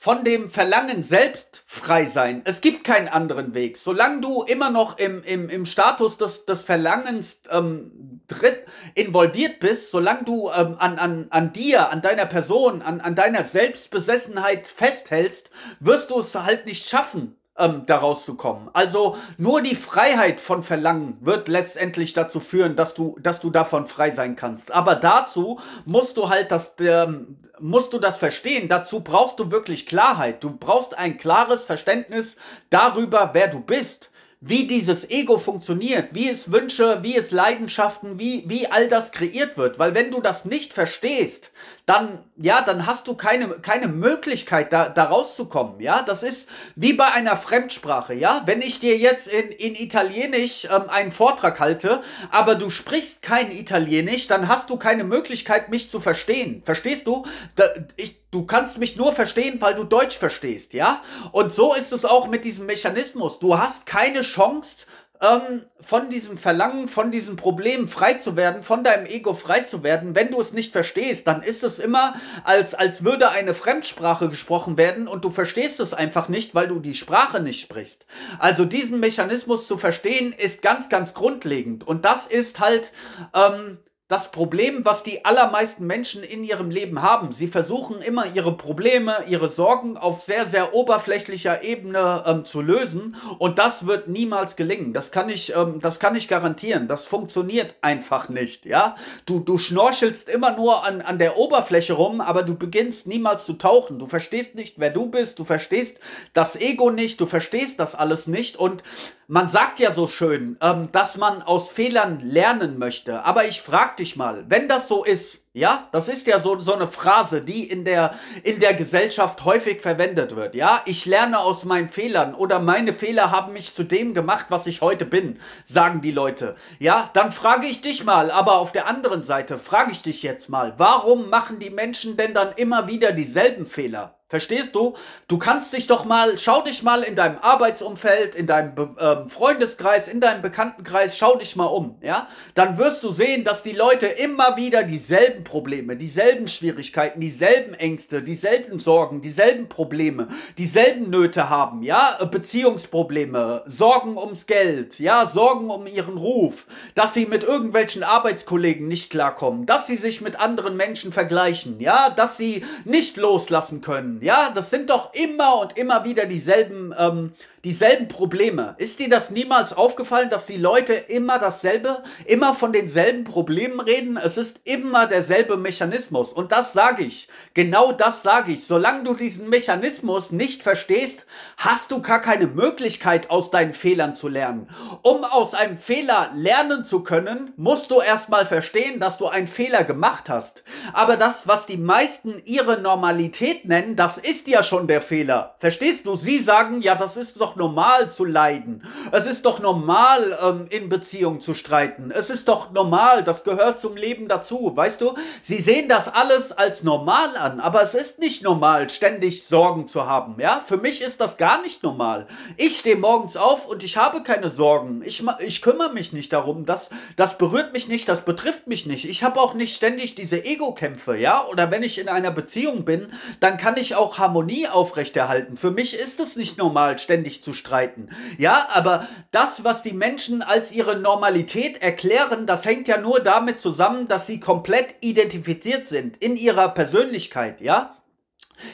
von 0.00 0.22
dem 0.22 0.48
Verlangen 0.48 1.02
selbst 1.02 1.64
frei 1.66 2.04
sein. 2.04 2.42
Es 2.44 2.60
gibt 2.60 2.84
keinen 2.84 3.08
anderen 3.08 3.52
Weg. 3.52 3.76
Solange 3.76 4.20
du 4.20 4.44
immer 4.44 4.70
noch 4.70 4.96
im, 4.98 5.24
im, 5.24 5.48
im 5.48 5.66
Status 5.66 6.16
des, 6.16 6.44
des 6.44 6.62
Verlangens 6.62 7.40
ähm, 7.50 8.20
dritt, 8.28 8.64
involviert 8.94 9.58
bist, 9.58 9.90
solange 9.90 10.22
du 10.22 10.50
ähm, 10.50 10.76
an, 10.78 11.00
an, 11.00 11.26
an 11.30 11.52
dir, 11.52 11.90
an 11.90 12.00
deiner 12.00 12.26
Person, 12.26 12.80
an, 12.80 13.00
an 13.00 13.16
deiner 13.16 13.42
Selbstbesessenheit 13.42 14.68
festhältst, 14.68 15.50
wirst 15.80 16.10
du 16.10 16.20
es 16.20 16.32
halt 16.32 16.66
nicht 16.66 16.88
schaffen, 16.88 17.37
ähm, 17.58 17.82
daraus 17.86 18.24
zu 18.24 18.36
kommen. 18.36 18.70
Also 18.72 19.16
nur 19.36 19.62
die 19.62 19.76
Freiheit 19.76 20.40
von 20.40 20.62
Verlangen 20.62 21.18
wird 21.20 21.48
letztendlich 21.48 22.14
dazu 22.14 22.40
führen, 22.40 22.76
dass 22.76 22.94
du, 22.94 23.16
dass 23.20 23.40
du 23.40 23.50
davon 23.50 23.86
frei 23.86 24.10
sein 24.10 24.36
kannst. 24.36 24.72
Aber 24.72 24.94
dazu 24.94 25.60
musst 25.84 26.16
du 26.16 26.28
halt 26.28 26.50
das, 26.50 26.72
ähm, 26.80 27.38
musst 27.58 27.92
du 27.92 27.98
das 27.98 28.18
verstehen. 28.18 28.68
Dazu 28.68 29.00
brauchst 29.00 29.38
du 29.40 29.50
wirklich 29.50 29.86
Klarheit. 29.86 30.42
Du 30.42 30.56
brauchst 30.56 30.96
ein 30.96 31.18
klares 31.18 31.64
Verständnis 31.64 32.36
darüber, 32.70 33.30
wer 33.32 33.48
du 33.48 33.60
bist 33.60 34.10
wie 34.40 34.68
dieses 34.68 35.10
Ego 35.10 35.36
funktioniert, 35.36 36.10
wie 36.12 36.28
es 36.28 36.52
Wünsche, 36.52 37.00
wie 37.02 37.16
es 37.16 37.32
Leidenschaften, 37.32 38.20
wie, 38.20 38.44
wie 38.46 38.68
all 38.68 38.86
das 38.86 39.10
kreiert 39.10 39.56
wird. 39.56 39.80
Weil 39.80 39.94
wenn 39.94 40.12
du 40.12 40.20
das 40.20 40.44
nicht 40.44 40.72
verstehst, 40.72 41.50
dann, 41.86 42.22
ja, 42.36 42.60
dann 42.60 42.86
hast 42.86 43.08
du 43.08 43.14
keine, 43.14 43.48
keine 43.48 43.88
Möglichkeit, 43.88 44.72
da, 44.72 44.88
da 44.88 45.04
rauszukommen, 45.04 45.80
ja. 45.80 46.02
Das 46.02 46.22
ist 46.22 46.48
wie 46.76 46.92
bei 46.92 47.10
einer 47.12 47.36
Fremdsprache, 47.36 48.14
ja. 48.14 48.42
Wenn 48.46 48.62
ich 48.62 48.78
dir 48.78 48.96
jetzt 48.96 49.26
in, 49.26 49.48
in 49.48 49.74
Italienisch 49.74 50.66
ähm, 50.66 50.88
einen 50.88 51.10
Vortrag 51.10 51.58
halte, 51.58 52.00
aber 52.30 52.54
du 52.54 52.70
sprichst 52.70 53.22
kein 53.22 53.50
Italienisch, 53.50 54.28
dann 54.28 54.46
hast 54.46 54.70
du 54.70 54.76
keine 54.76 55.02
Möglichkeit, 55.02 55.68
mich 55.68 55.90
zu 55.90 55.98
verstehen. 55.98 56.62
Verstehst 56.64 57.08
du? 57.08 57.24
Da, 57.56 57.64
ich, 57.96 58.20
du 58.30 58.44
kannst 58.44 58.78
mich 58.78 58.96
nur 58.96 59.12
verstehen, 59.12 59.60
weil 59.60 59.74
du 59.74 59.84
Deutsch 59.84 60.18
verstehst, 60.18 60.72
ja. 60.72 61.02
Und 61.32 61.52
so 61.52 61.74
ist 61.74 61.92
es 61.92 62.04
auch 62.04 62.28
mit 62.28 62.44
diesem 62.44 62.66
Mechanismus. 62.66 63.38
Du 63.38 63.58
hast 63.58 63.86
keine 63.86 64.22
Chance, 64.22 64.86
ähm, 65.20 65.64
von 65.80 66.10
diesem 66.10 66.38
Verlangen, 66.38 66.88
von 66.88 67.10
diesem 67.10 67.36
Problem 67.36 67.88
frei 67.88 68.14
zu 68.14 68.36
werden, 68.36 68.62
von 68.62 68.84
deinem 68.84 69.06
Ego 69.06 69.34
frei 69.34 69.60
zu 69.60 69.82
werden. 69.82 70.14
Wenn 70.14 70.30
du 70.30 70.40
es 70.40 70.52
nicht 70.52 70.72
verstehst, 70.72 71.26
dann 71.26 71.42
ist 71.42 71.64
es 71.64 71.78
immer, 71.78 72.14
als, 72.44 72.74
als 72.74 73.04
würde 73.04 73.30
eine 73.30 73.54
Fremdsprache 73.54 74.28
gesprochen 74.28 74.76
werden 74.76 75.08
und 75.08 75.24
du 75.24 75.30
verstehst 75.30 75.80
es 75.80 75.94
einfach 75.94 76.28
nicht, 76.28 76.54
weil 76.54 76.68
du 76.68 76.78
die 76.78 76.94
Sprache 76.94 77.40
nicht 77.40 77.60
sprichst. 77.60 78.06
Also 78.38 78.64
diesen 78.64 79.00
Mechanismus 79.00 79.66
zu 79.66 79.76
verstehen, 79.76 80.32
ist 80.32 80.62
ganz, 80.62 80.88
ganz 80.88 81.14
grundlegend. 81.14 81.86
Und 81.86 82.04
das 82.04 82.26
ist 82.26 82.60
halt 82.60 82.92
ähm, 83.34 83.78
das 84.08 84.30
Problem, 84.30 84.86
was 84.86 85.02
die 85.02 85.26
allermeisten 85.26 85.86
Menschen 85.86 86.22
in 86.22 86.42
ihrem 86.42 86.70
Leben 86.70 87.02
haben. 87.02 87.30
Sie 87.30 87.46
versuchen 87.46 88.00
immer 88.00 88.24
ihre 88.34 88.56
Probleme, 88.56 89.14
ihre 89.28 89.48
Sorgen 89.48 89.98
auf 89.98 90.22
sehr, 90.22 90.46
sehr 90.46 90.74
oberflächlicher 90.74 91.62
Ebene 91.62 92.24
ähm, 92.26 92.46
zu 92.46 92.62
lösen 92.62 93.16
und 93.38 93.58
das 93.58 93.86
wird 93.86 94.08
niemals 94.08 94.56
gelingen. 94.56 94.94
Das 94.94 95.10
kann 95.10 95.28
ich, 95.28 95.54
ähm, 95.54 95.80
das 95.82 96.00
kann 96.00 96.16
ich 96.16 96.26
garantieren. 96.26 96.88
Das 96.88 97.04
funktioniert 97.04 97.74
einfach 97.82 98.30
nicht, 98.30 98.64
ja. 98.64 98.96
Du, 99.26 99.40
du 99.40 99.58
schnorchelst 99.58 100.30
immer 100.30 100.52
nur 100.52 100.86
an, 100.86 101.02
an 101.02 101.18
der 101.18 101.36
Oberfläche 101.36 101.92
rum, 101.92 102.22
aber 102.22 102.42
du 102.42 102.54
beginnst 102.54 103.06
niemals 103.06 103.44
zu 103.44 103.52
tauchen. 103.54 103.98
Du 103.98 104.06
verstehst 104.06 104.54
nicht, 104.54 104.76
wer 104.78 104.90
du 104.90 105.06
bist. 105.10 105.38
Du 105.38 105.44
verstehst 105.44 105.98
das 106.32 106.56
Ego 106.56 106.90
nicht. 106.90 107.20
Du 107.20 107.26
verstehst 107.26 107.78
das 107.78 107.94
alles 107.94 108.26
nicht 108.26 108.56
und 108.56 108.82
man 109.30 109.50
sagt 109.50 109.78
ja 109.78 109.92
so 109.92 110.08
schön, 110.08 110.56
ähm, 110.62 110.88
dass 110.92 111.18
man 111.18 111.42
aus 111.42 111.68
Fehlern 111.68 112.20
lernen 112.20 112.78
möchte. 112.78 113.26
Aber 113.26 113.44
ich 113.44 113.60
frage 113.60 113.97
dich 113.98 114.16
mal, 114.16 114.44
wenn 114.48 114.68
das 114.68 114.88
so 114.88 115.04
ist, 115.04 115.42
ja, 115.52 115.88
das 115.92 116.08
ist 116.08 116.26
ja 116.26 116.38
so, 116.38 116.60
so 116.60 116.74
eine 116.74 116.86
Phrase, 116.86 117.42
die 117.42 117.68
in 117.68 117.84
der, 117.84 118.14
in 118.44 118.60
der 118.60 118.74
Gesellschaft 118.74 119.44
häufig 119.44 119.80
verwendet 119.80 120.36
wird. 120.36 120.54
Ja, 120.54 120.82
ich 120.86 121.04
lerne 121.06 121.38
aus 121.38 121.64
meinen 121.64 121.88
Fehlern 121.88 122.34
oder 122.34 122.60
meine 122.60 122.92
Fehler 122.92 123.30
haben 123.30 123.52
mich 123.52 123.74
zu 123.74 123.82
dem 123.82 124.14
gemacht, 124.14 124.46
was 124.50 124.66
ich 124.66 124.80
heute 124.80 125.04
bin, 125.04 125.38
sagen 125.64 126.00
die 126.00 126.12
Leute. 126.12 126.54
Ja, 126.78 127.10
dann 127.12 127.32
frage 127.32 127.66
ich 127.66 127.80
dich 127.80 128.04
mal, 128.04 128.30
aber 128.30 128.58
auf 128.58 128.72
der 128.72 128.86
anderen 128.86 129.22
Seite 129.22 129.58
frage 129.58 129.92
ich 129.92 130.02
dich 130.02 130.22
jetzt 130.22 130.48
mal, 130.48 130.74
warum 130.76 131.30
machen 131.30 131.58
die 131.58 131.70
Menschen 131.70 132.16
denn 132.16 132.34
dann 132.34 132.52
immer 132.56 132.86
wieder 132.86 133.12
dieselben 133.12 133.66
Fehler? 133.66 134.17
Verstehst 134.30 134.74
du? 134.74 134.92
Du 135.26 135.38
kannst 135.38 135.72
dich 135.72 135.86
doch 135.86 136.04
mal, 136.04 136.36
schau 136.36 136.60
dich 136.60 136.82
mal 136.82 137.02
in 137.02 137.14
deinem 137.14 137.38
Arbeitsumfeld, 137.38 138.34
in 138.34 138.46
deinem 138.46 138.74
ähm, 139.00 139.30
Freundeskreis, 139.30 140.06
in 140.06 140.20
deinem 140.20 140.42
Bekanntenkreis, 140.42 141.16
schau 141.16 141.36
dich 141.36 141.56
mal 141.56 141.64
um, 141.64 141.96
ja? 142.02 142.28
Dann 142.54 142.76
wirst 142.76 143.04
du 143.04 143.10
sehen, 143.10 143.44
dass 143.44 143.62
die 143.62 143.72
Leute 143.72 144.06
immer 144.06 144.58
wieder 144.58 144.82
dieselben 144.82 145.44
Probleme, 145.44 145.96
dieselben 145.96 146.46
Schwierigkeiten, 146.46 147.20
dieselben 147.20 147.72
Ängste, 147.72 148.22
dieselben 148.22 148.80
Sorgen, 148.80 149.22
dieselben 149.22 149.70
Probleme, 149.70 150.28
dieselben 150.58 151.08
Nöte 151.08 151.48
haben, 151.48 151.82
ja? 151.82 152.18
Beziehungsprobleme, 152.30 153.62
Sorgen 153.64 154.18
ums 154.18 154.44
Geld, 154.44 154.98
ja? 154.98 155.24
Sorgen 155.24 155.70
um 155.70 155.86
ihren 155.86 156.18
Ruf, 156.18 156.66
dass 156.94 157.14
sie 157.14 157.24
mit 157.24 157.44
irgendwelchen 157.44 158.02
Arbeitskollegen 158.02 158.88
nicht 158.88 159.08
klarkommen, 159.08 159.64
dass 159.64 159.86
sie 159.86 159.96
sich 159.96 160.20
mit 160.20 160.38
anderen 160.38 160.76
Menschen 160.76 161.14
vergleichen, 161.14 161.80
ja? 161.80 162.10
Dass 162.10 162.36
sie 162.36 162.62
nicht 162.84 163.16
loslassen 163.16 163.80
können 163.80 164.17
ja, 164.22 164.50
das 164.54 164.70
sind 164.70 164.90
doch 164.90 165.12
immer 165.14 165.60
und 165.60 165.76
immer 165.76 166.04
wieder 166.04 166.26
dieselben 166.26 166.94
ähm, 166.98 167.32
dieselben 167.68 168.08
Probleme. 168.08 168.74
Ist 168.78 168.98
dir 168.98 169.10
das 169.10 169.28
niemals 169.28 169.74
aufgefallen, 169.74 170.30
dass 170.30 170.46
die 170.46 170.56
Leute 170.56 170.94
immer 170.94 171.38
dasselbe, 171.38 172.02
immer 172.24 172.54
von 172.54 172.72
denselben 172.72 173.24
Problemen 173.24 173.80
reden? 173.80 174.16
Es 174.16 174.38
ist 174.38 174.60
immer 174.64 175.06
derselbe 175.06 175.58
Mechanismus. 175.58 176.32
Und 176.32 176.50
das 176.50 176.72
sage 176.72 177.02
ich. 177.02 177.28
Genau 177.52 177.92
das 177.92 178.22
sage 178.22 178.52
ich. 178.52 178.66
Solange 178.66 179.04
du 179.04 179.12
diesen 179.12 179.50
Mechanismus 179.50 180.32
nicht 180.32 180.62
verstehst, 180.62 181.26
hast 181.58 181.90
du 181.90 182.00
gar 182.00 182.22
keine 182.22 182.46
Möglichkeit, 182.46 183.28
aus 183.28 183.50
deinen 183.50 183.74
Fehlern 183.74 184.14
zu 184.14 184.28
lernen. 184.28 184.68
Um 185.02 185.22
aus 185.24 185.52
einem 185.52 185.76
Fehler 185.76 186.30
lernen 186.34 186.86
zu 186.86 187.02
können, 187.02 187.52
musst 187.58 187.90
du 187.90 188.00
erstmal 188.00 188.46
verstehen, 188.46 188.98
dass 188.98 189.18
du 189.18 189.26
einen 189.26 189.46
Fehler 189.46 189.84
gemacht 189.84 190.30
hast. 190.30 190.62
Aber 190.94 191.18
das, 191.18 191.46
was 191.48 191.66
die 191.66 191.76
meisten 191.76 192.40
ihre 192.46 192.80
Normalität 192.80 193.66
nennen, 193.66 193.94
das 193.94 194.07
ist 194.16 194.48
ja 194.48 194.62
schon 194.62 194.86
der 194.86 195.02
Fehler. 195.02 195.54
Verstehst 195.58 196.06
du? 196.06 196.16
Sie 196.16 196.38
sagen, 196.38 196.80
ja, 196.80 196.94
das 196.94 197.16
ist 197.16 197.40
doch 197.40 197.56
normal 197.56 198.10
zu 198.10 198.24
leiden. 198.24 198.82
Es 199.12 199.26
ist 199.26 199.44
doch 199.44 199.58
normal, 199.58 200.38
ähm, 200.42 200.66
in 200.70 200.88
Beziehung 200.88 201.40
zu 201.40 201.52
streiten. 201.52 202.10
Es 202.10 202.30
ist 202.30 202.48
doch 202.48 202.70
normal, 202.72 203.24
das 203.24 203.44
gehört 203.44 203.80
zum 203.80 203.96
Leben 203.96 204.28
dazu. 204.28 204.72
Weißt 204.74 205.00
du, 205.00 205.14
sie 205.42 205.58
sehen 205.58 205.88
das 205.88 206.08
alles 206.08 206.52
als 206.52 206.82
normal 206.82 207.36
an, 207.36 207.60
aber 207.60 207.82
es 207.82 207.94
ist 207.94 208.18
nicht 208.18 208.42
normal, 208.42 208.88
ständig 208.88 209.46
Sorgen 209.46 209.86
zu 209.86 210.06
haben. 210.06 210.36
Ja, 210.38 210.62
für 210.64 210.76
mich 210.76 211.02
ist 211.02 211.20
das 211.20 211.36
gar 211.36 211.60
nicht 211.62 211.82
normal. 211.82 212.26
Ich 212.56 212.78
stehe 212.78 212.96
morgens 212.96 213.36
auf 213.36 213.66
und 213.66 213.84
ich 213.84 213.96
habe 213.96 214.22
keine 214.22 214.48
Sorgen. 214.48 215.02
Ich, 215.04 215.22
ich 215.40 215.60
kümmere 215.60 215.92
mich 215.92 216.12
nicht 216.12 216.32
darum. 216.32 216.64
Das, 216.64 216.90
das 217.16 217.36
berührt 217.36 217.72
mich 217.72 217.88
nicht, 217.88 218.08
das 218.08 218.20
betrifft 218.20 218.66
mich 218.68 218.86
nicht. 218.86 219.04
Ich 219.08 219.24
habe 219.24 219.40
auch 219.40 219.54
nicht 219.54 219.74
ständig 219.74 220.14
diese 220.14 220.44
Ego-Kämpfe, 220.44 221.16
ja? 221.16 221.44
Oder 221.46 221.70
wenn 221.70 221.82
ich 221.82 221.98
in 221.98 222.08
einer 222.08 222.30
Beziehung 222.30 222.84
bin, 222.84 223.12
dann 223.40 223.56
kann 223.56 223.76
ich 223.76 223.96
auch 223.98 224.18
Harmonie 224.18 224.68
aufrechterhalten. 224.68 225.56
Für 225.56 225.70
mich 225.70 225.94
ist 225.94 226.20
es 226.20 226.36
nicht 226.36 226.58
normal, 226.58 226.98
ständig 226.98 227.42
zu 227.42 227.52
streiten. 227.52 228.08
Ja, 228.38 228.68
aber 228.72 229.06
das, 229.30 229.64
was 229.64 229.82
die 229.82 229.92
Menschen 229.92 230.42
als 230.42 230.72
ihre 230.72 230.96
Normalität 230.96 231.82
erklären, 231.82 232.46
das 232.46 232.64
hängt 232.64 232.88
ja 232.88 232.98
nur 232.98 233.20
damit 233.20 233.60
zusammen, 233.60 234.08
dass 234.08 234.26
sie 234.26 234.40
komplett 234.40 234.94
identifiziert 235.00 235.86
sind 235.86 236.16
in 236.18 236.36
ihrer 236.36 236.68
Persönlichkeit, 236.68 237.60
ja? 237.60 237.96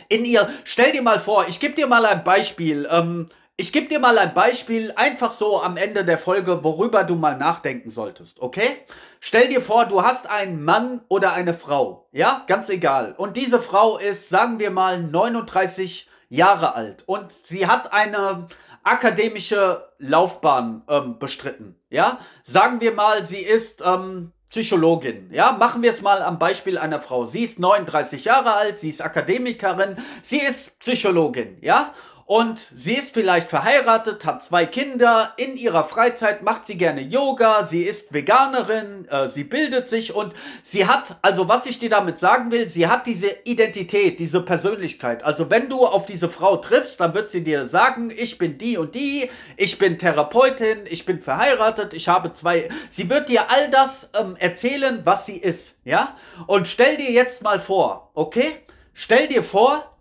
In 0.09 0.25
ihr, 0.25 0.49
stell 0.65 0.93
dir 0.93 1.03
mal 1.03 1.19
vor, 1.19 1.47
ich 1.49 1.61
gebe 1.61 1.75
dir 1.75 1.87
mal 1.87 2.07
ein 2.07 2.25
Beispiel. 2.25 2.89
Ähm, 2.91 3.29
ich 3.57 3.73
gebe 3.73 3.87
dir 3.87 4.01
mal 4.01 4.19
ein 4.19 4.35
Beispiel, 4.35 4.93
einfach 4.97 5.31
so 5.31 5.63
am 5.63 5.77
Ende 5.77 6.05
der 6.05 6.19
Folge, 6.19 6.65
worüber 6.65 7.05
du 7.05 7.15
mal 7.15 7.37
nachdenken 7.37 7.89
solltest, 7.89 8.41
okay? 8.41 8.79
Stell 9.21 9.49
dir 9.49 9.61
vor, 9.61 9.85
du 9.85 10.03
hast 10.03 10.29
einen 10.29 10.65
Mann 10.65 11.03
oder 11.09 11.35
eine 11.35 11.55
Frau, 11.55 12.09
ja, 12.13 12.43
ganz 12.49 12.69
egal. 12.69 13.15
Und 13.17 13.37
diese 13.37 13.61
Frau 13.61 13.97
ist, 13.99 14.29
sagen 14.29 14.59
wir 14.59 14.71
mal, 14.71 15.01
39 15.01 16.09
Jahre 16.29 16.75
alt 16.75 17.05
und 17.07 17.31
sie 17.33 17.69
hat 17.69 17.93
eine 17.93 18.49
akademische 18.83 19.89
Laufbahn 19.99 20.83
ähm, 20.89 21.19
bestritten. 21.21 21.77
Ja, 21.91 22.19
sagen 22.43 22.81
wir 22.81 22.93
mal, 22.93 23.25
sie 23.25 23.43
ist 23.43 23.83
ähm, 23.87 24.33
Psychologin. 24.49 25.31
Ja, 25.33 25.53
machen 25.53 25.83
wir 25.83 25.93
es 25.93 26.03
mal 26.03 26.23
am 26.23 26.39
Beispiel 26.39 26.77
einer 26.77 27.01
Frau. 27.01 27.25
Sie 27.25 27.45
ist 27.45 27.59
39 27.59 28.25
Jahre 28.25 28.55
alt, 28.55 28.79
sie 28.79 28.91
ist 28.91 29.01
Akademikerin, 29.01 29.97
sie 30.23 30.39
ist 30.39 30.79
Psychologin, 30.81 31.59
ja? 31.61 31.95
Und 32.27 32.71
sie 32.75 32.95
ist 32.95 33.13
vielleicht 33.13 33.51
verheiratet, 33.51 34.25
hat 34.25 34.43
zwei 34.43 34.65
Kinder, 34.65 35.35
in 35.37 35.57
ihrer 35.57 35.85
Freizeit 35.85 36.43
macht 36.43 36.65
sie 36.65 36.79
gerne 36.79 37.03
Yoga, 37.03 37.65
sie 37.65 37.83
ist 37.83 38.15
Veganerin, 38.15 39.07
äh, 39.11 39.29
sie 39.29 39.45
bildet 39.45 39.89
sich 39.89 40.15
und 40.15 40.33
sie 40.63 40.87
hat, 40.87 41.17
also 41.21 41.49
was 41.49 41.67
ich 41.67 41.79
dir 41.79 41.91
damit 41.91 42.19
sagen 42.19 42.51
will, 42.51 42.71
sie 42.71 42.87
hat 42.89 43.07
diese 43.07 43.29
Identität, 43.45 44.21
diese 44.21 44.41
Persönlichkeit. 44.41 45.23
Also 45.23 45.51
wenn 45.51 45.69
du 45.69 45.85
auf 45.85 46.07
diese 46.07 46.31
Frau 46.31 46.57
triffst, 46.57 47.01
dann 47.01 47.15
wird 47.15 47.29
sie 47.29 47.45
dir 47.45 47.67
sagen, 47.67 48.11
ich 48.17 48.39
bin 48.39 48.57
die 48.57 48.79
und 48.79 48.95
die, 48.95 49.29
ich 49.59 49.77
bin 49.77 49.99
Therapeutin, 49.99 50.79
ich 50.89 51.05
bin 51.05 51.21
verheiratet, 51.21 51.93
ich 51.93 52.09
habe 52.09 52.33
zwei, 52.33 52.71
sie 52.89 53.11
wird 53.11 53.29
dir 53.29 53.51
all 53.51 53.71
das 53.71 54.09
ähm, 54.19 54.37
erzählen, 54.37 55.03
was 55.05 55.27
sie 55.27 55.37
ist, 55.37 55.75
ja? 55.85 56.17
Und 56.47 56.69
stell 56.69 56.97
dir 56.97 57.11
jetzt 57.11 57.43
mal 57.43 57.61
vor, 57.61 58.11
okay? 58.15 58.61
Stell 58.95 59.29
dir 59.29 59.43
vor, 59.43 59.94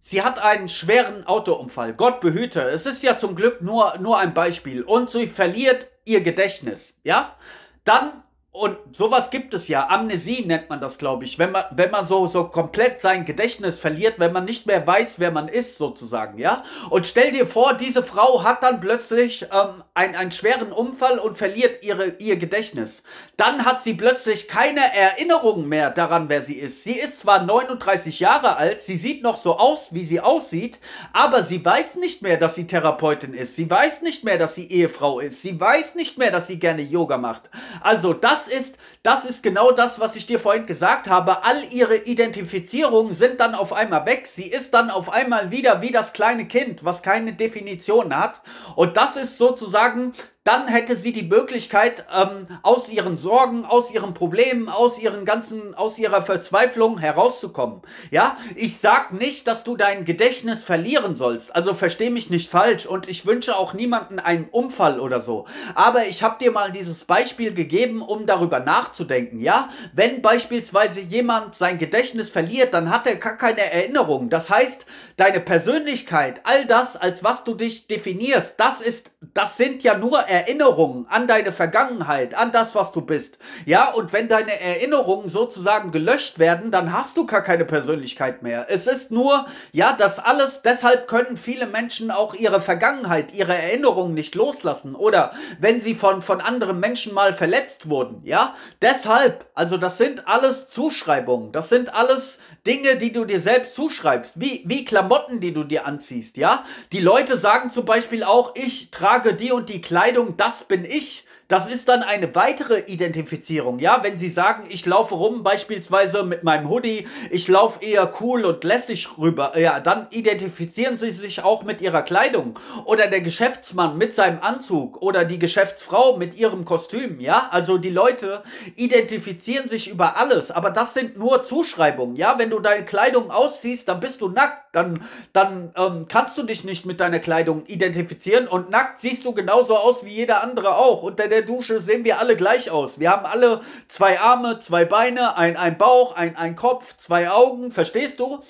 Sie 0.00 0.22
hat 0.22 0.40
einen 0.40 0.68
schweren 0.68 1.26
Autounfall. 1.26 1.92
Gott 1.92 2.20
behüte. 2.20 2.60
Es 2.60 2.86
ist 2.86 3.02
ja 3.02 3.18
zum 3.18 3.34
Glück 3.34 3.62
nur, 3.62 3.98
nur 3.98 4.18
ein 4.18 4.32
Beispiel. 4.32 4.82
Und 4.82 5.10
sie 5.10 5.26
verliert 5.26 5.88
ihr 6.04 6.20
Gedächtnis. 6.20 6.94
Ja? 7.02 7.36
Dann 7.84 8.22
und 8.58 8.76
sowas 8.90 9.30
gibt 9.30 9.54
es 9.54 9.68
ja. 9.68 9.88
Amnesie 9.88 10.44
nennt 10.44 10.68
man 10.68 10.80
das, 10.80 10.98
glaube 10.98 11.24
ich. 11.24 11.38
Wenn 11.38 11.52
man, 11.52 11.62
wenn 11.70 11.92
man 11.92 12.08
so, 12.08 12.26
so 12.26 12.42
komplett 12.42 13.00
sein 13.00 13.24
Gedächtnis 13.24 13.78
verliert, 13.78 14.14
wenn 14.18 14.32
man 14.32 14.46
nicht 14.46 14.66
mehr 14.66 14.84
weiß, 14.84 15.14
wer 15.18 15.30
man 15.30 15.46
ist, 15.46 15.78
sozusagen, 15.78 16.38
ja. 16.38 16.64
Und 16.90 17.06
stell 17.06 17.30
dir 17.30 17.46
vor, 17.46 17.74
diese 17.74 18.02
Frau 18.02 18.42
hat 18.42 18.64
dann 18.64 18.80
plötzlich 18.80 19.42
ähm, 19.42 19.84
ein, 19.94 20.16
einen 20.16 20.32
schweren 20.32 20.72
Unfall 20.72 21.20
und 21.20 21.38
verliert 21.38 21.84
ihre, 21.84 22.16
ihr 22.18 22.36
Gedächtnis. 22.36 23.04
Dann 23.36 23.64
hat 23.64 23.80
sie 23.80 23.94
plötzlich 23.94 24.48
keine 24.48 24.80
Erinnerung 24.92 25.68
mehr 25.68 25.90
daran, 25.90 26.28
wer 26.28 26.42
sie 26.42 26.58
ist. 26.58 26.82
Sie 26.82 26.98
ist 26.98 27.20
zwar 27.20 27.44
39 27.44 28.18
Jahre 28.18 28.56
alt, 28.56 28.80
sie 28.80 28.96
sieht 28.96 29.22
noch 29.22 29.38
so 29.38 29.56
aus, 29.56 29.94
wie 29.94 30.04
sie 30.04 30.20
aussieht, 30.20 30.80
aber 31.12 31.44
sie 31.44 31.64
weiß 31.64 31.94
nicht 31.96 32.22
mehr, 32.22 32.36
dass 32.36 32.56
sie 32.56 32.66
Therapeutin 32.66 33.34
ist. 33.34 33.54
Sie 33.54 33.70
weiß 33.70 34.02
nicht 34.02 34.24
mehr, 34.24 34.36
dass 34.36 34.56
sie 34.56 34.68
Ehefrau 34.68 35.20
ist. 35.20 35.42
Sie 35.42 35.60
weiß 35.60 35.94
nicht 35.94 36.18
mehr, 36.18 36.32
dass 36.32 36.48
sie 36.48 36.58
gerne 36.58 36.82
Yoga 36.82 37.18
macht. 37.18 37.50
Also 37.82 38.12
das 38.12 38.47
ist, 38.50 38.78
das 39.08 39.24
ist 39.24 39.42
genau 39.42 39.70
das, 39.70 40.00
was 40.00 40.16
ich 40.16 40.26
dir 40.26 40.38
vorhin 40.38 40.66
gesagt 40.66 41.08
habe. 41.08 41.42
All 41.42 41.56
ihre 41.70 41.96
Identifizierungen 41.96 43.14
sind 43.14 43.40
dann 43.40 43.54
auf 43.54 43.72
einmal 43.72 44.04
weg. 44.04 44.26
Sie 44.26 44.46
ist 44.46 44.74
dann 44.74 44.90
auf 44.90 45.10
einmal 45.10 45.50
wieder 45.50 45.80
wie 45.80 45.90
das 45.90 46.12
kleine 46.12 46.46
Kind, 46.46 46.84
was 46.84 47.02
keine 47.02 47.32
Definition 47.32 48.14
hat. 48.14 48.42
Und 48.76 48.98
das 48.98 49.16
ist 49.16 49.38
sozusagen 49.38 50.12
dann 50.48 50.66
hätte 50.66 50.96
sie 50.96 51.12
die 51.12 51.24
Möglichkeit, 51.24 52.06
ähm, 52.18 52.44
aus 52.62 52.88
ihren 52.88 53.18
Sorgen, 53.18 53.66
aus 53.66 53.90
ihren 53.90 54.14
Problemen, 54.14 54.70
aus 54.70 54.98
ihren 54.98 55.26
ganzen, 55.26 55.74
aus 55.74 55.98
ihrer 55.98 56.22
Verzweiflung 56.22 56.96
herauszukommen. 56.96 57.82
Ja, 58.10 58.38
ich 58.56 58.78
sag 58.78 59.12
nicht, 59.12 59.46
dass 59.46 59.62
du 59.62 59.76
dein 59.76 60.06
Gedächtnis 60.06 60.64
verlieren 60.64 61.16
sollst. 61.16 61.54
Also 61.54 61.74
versteh 61.74 62.08
mich 62.08 62.30
nicht 62.30 62.50
falsch 62.50 62.86
und 62.86 63.10
ich 63.10 63.26
wünsche 63.26 63.58
auch 63.58 63.74
niemanden 63.74 64.20
einen 64.20 64.46
Unfall 64.46 65.00
oder 65.00 65.20
so. 65.20 65.44
Aber 65.74 66.06
ich 66.06 66.22
habe 66.22 66.42
dir 66.42 66.50
mal 66.50 66.72
dieses 66.72 67.04
Beispiel 67.04 67.52
gegeben, 67.52 68.00
um 68.00 68.24
darüber 68.24 68.58
nachzudenken. 68.58 68.97
Ja, 69.40 69.68
wenn 69.92 70.22
beispielsweise 70.22 71.00
jemand 71.00 71.54
sein 71.54 71.78
Gedächtnis 71.78 72.30
verliert, 72.30 72.74
dann 72.74 72.90
hat 72.90 73.06
er 73.06 73.16
gar 73.16 73.36
keine 73.36 73.70
Erinnerung. 73.70 74.30
Das 74.30 74.50
heißt, 74.50 74.86
deine 75.16 75.40
Persönlichkeit, 75.40 76.40
all 76.44 76.64
das, 76.66 76.96
als 76.96 77.22
was 77.24 77.44
du 77.44 77.54
dich 77.54 77.86
definierst, 77.86 78.54
das 78.56 78.80
ist, 78.80 79.10
das 79.34 79.56
sind 79.56 79.82
ja 79.82 79.96
nur 79.96 80.18
Erinnerungen. 80.18 80.68
Erinnerungen 80.68 81.06
an 81.08 81.26
deine 81.26 81.52
Vergangenheit, 81.52 82.34
an 82.34 82.52
das, 82.52 82.74
was 82.74 82.92
du 82.92 83.00
bist. 83.00 83.38
Ja, 83.66 83.90
und 83.92 84.12
wenn 84.12 84.28
deine 84.28 84.60
Erinnerungen 84.60 85.28
sozusagen 85.28 85.90
gelöscht 85.90 86.38
werden, 86.38 86.70
dann 86.70 86.92
hast 86.92 87.16
du 87.16 87.26
gar 87.26 87.42
keine 87.42 87.64
Persönlichkeit 87.64 88.42
mehr. 88.42 88.66
Es 88.68 88.86
ist 88.86 89.10
nur, 89.10 89.46
ja, 89.72 89.92
das 89.92 90.18
alles, 90.18 90.62
deshalb 90.62 91.08
können 91.08 91.36
viele 91.36 91.66
Menschen 91.66 92.10
auch 92.10 92.34
ihre 92.34 92.60
Vergangenheit, 92.60 93.34
ihre 93.34 93.54
Erinnerungen 93.54 94.14
nicht 94.14 94.34
loslassen. 94.34 94.94
Oder 94.94 95.32
wenn 95.60 95.80
sie 95.80 95.94
von, 95.94 96.22
von 96.22 96.40
anderen 96.40 96.80
Menschen 96.80 97.14
mal 97.14 97.32
verletzt 97.32 97.88
wurden, 97.88 98.20
ja. 98.24 98.54
Deshalb, 98.80 99.46
also 99.54 99.76
das 99.76 99.98
sind 99.98 100.28
alles 100.28 100.68
Zuschreibungen. 100.70 101.50
Das 101.50 101.68
sind 101.68 101.94
alles 101.94 102.38
Dinge, 102.64 102.96
die 102.96 103.12
du 103.12 103.24
dir 103.24 103.40
selbst 103.40 103.74
zuschreibst. 103.74 104.40
Wie, 104.40 104.62
wie 104.66 104.84
Klamotten, 104.84 105.40
die 105.40 105.52
du 105.52 105.64
dir 105.64 105.84
anziehst, 105.84 106.36
ja. 106.36 106.64
Die 106.92 107.00
Leute 107.00 107.36
sagen 107.36 107.70
zum 107.70 107.84
Beispiel 107.84 108.22
auch, 108.22 108.54
ich 108.54 108.92
trage 108.92 109.34
die 109.34 109.50
und 109.50 109.68
die 109.68 109.80
Kleidung 109.80 110.36
das 110.36 110.62
bin 110.62 110.84
ich. 110.84 111.24
Das 111.48 111.66
ist 111.66 111.88
dann 111.88 112.02
eine 112.02 112.34
weitere 112.34 112.80
Identifizierung. 112.80 113.78
Ja, 113.78 114.00
wenn 114.02 114.18
Sie 114.18 114.28
sagen, 114.28 114.66
ich 114.68 114.84
laufe 114.84 115.14
rum 115.14 115.42
beispielsweise 115.42 116.22
mit 116.24 116.44
meinem 116.44 116.68
Hoodie, 116.68 117.08
ich 117.30 117.48
laufe 117.48 117.82
eher 117.82 118.12
cool 118.20 118.44
und 118.44 118.64
lässig 118.64 119.16
rüber, 119.16 119.58
ja, 119.58 119.80
dann 119.80 120.08
identifizieren 120.10 120.98
Sie 120.98 121.10
sich 121.10 121.42
auch 121.42 121.62
mit 121.62 121.80
Ihrer 121.80 122.02
Kleidung. 122.02 122.58
Oder 122.84 123.06
der 123.06 123.22
Geschäftsmann 123.22 123.96
mit 123.96 124.12
seinem 124.12 124.42
Anzug 124.42 125.00
oder 125.00 125.24
die 125.24 125.38
Geschäftsfrau 125.38 126.18
mit 126.18 126.38
ihrem 126.38 126.66
Kostüm. 126.66 127.18
Ja, 127.18 127.48
also 127.50 127.78
die 127.78 127.88
Leute 127.88 128.42
identifizieren 128.76 129.70
sich 129.70 129.88
über 129.88 130.18
alles. 130.18 130.50
Aber 130.50 130.68
das 130.68 130.92
sind 130.92 131.16
nur 131.16 131.44
Zuschreibungen. 131.44 132.16
Ja, 132.16 132.38
wenn 132.38 132.50
du 132.50 132.58
deine 132.58 132.84
Kleidung 132.84 133.30
ausziehst, 133.30 133.88
dann 133.88 134.00
bist 134.00 134.20
du 134.20 134.28
nackt. 134.28 134.66
Dann, 134.72 135.02
dann 135.32 135.72
ähm, 135.78 136.06
kannst 136.08 136.36
du 136.36 136.42
dich 136.42 136.62
nicht 136.64 136.84
mit 136.84 137.00
deiner 137.00 137.20
Kleidung 137.20 137.64
identifizieren. 137.66 138.46
Und 138.46 138.68
nackt 138.68 139.00
siehst 139.00 139.24
du 139.24 139.32
genauso 139.32 139.74
aus 139.74 140.04
wie 140.04 140.10
jeder 140.10 140.42
andere 140.42 140.76
auch. 140.76 141.02
Und 141.02 141.18
der 141.18 141.37
der 141.38 141.46
Dusche 141.46 141.80
sehen 141.80 142.04
wir 142.04 142.18
alle 142.18 142.34
gleich 142.34 142.70
aus. 142.72 142.98
Wir 142.98 143.10
haben 143.10 143.24
alle 143.24 143.60
zwei 143.86 144.18
Arme, 144.18 144.58
zwei 144.58 144.84
Beine, 144.84 145.36
ein, 145.36 145.56
ein 145.56 145.78
Bauch, 145.78 146.16
ein, 146.16 146.34
ein 146.36 146.56
Kopf, 146.56 146.96
zwei 146.96 147.30
Augen, 147.30 147.70
verstehst 147.70 148.18
du? 148.18 148.42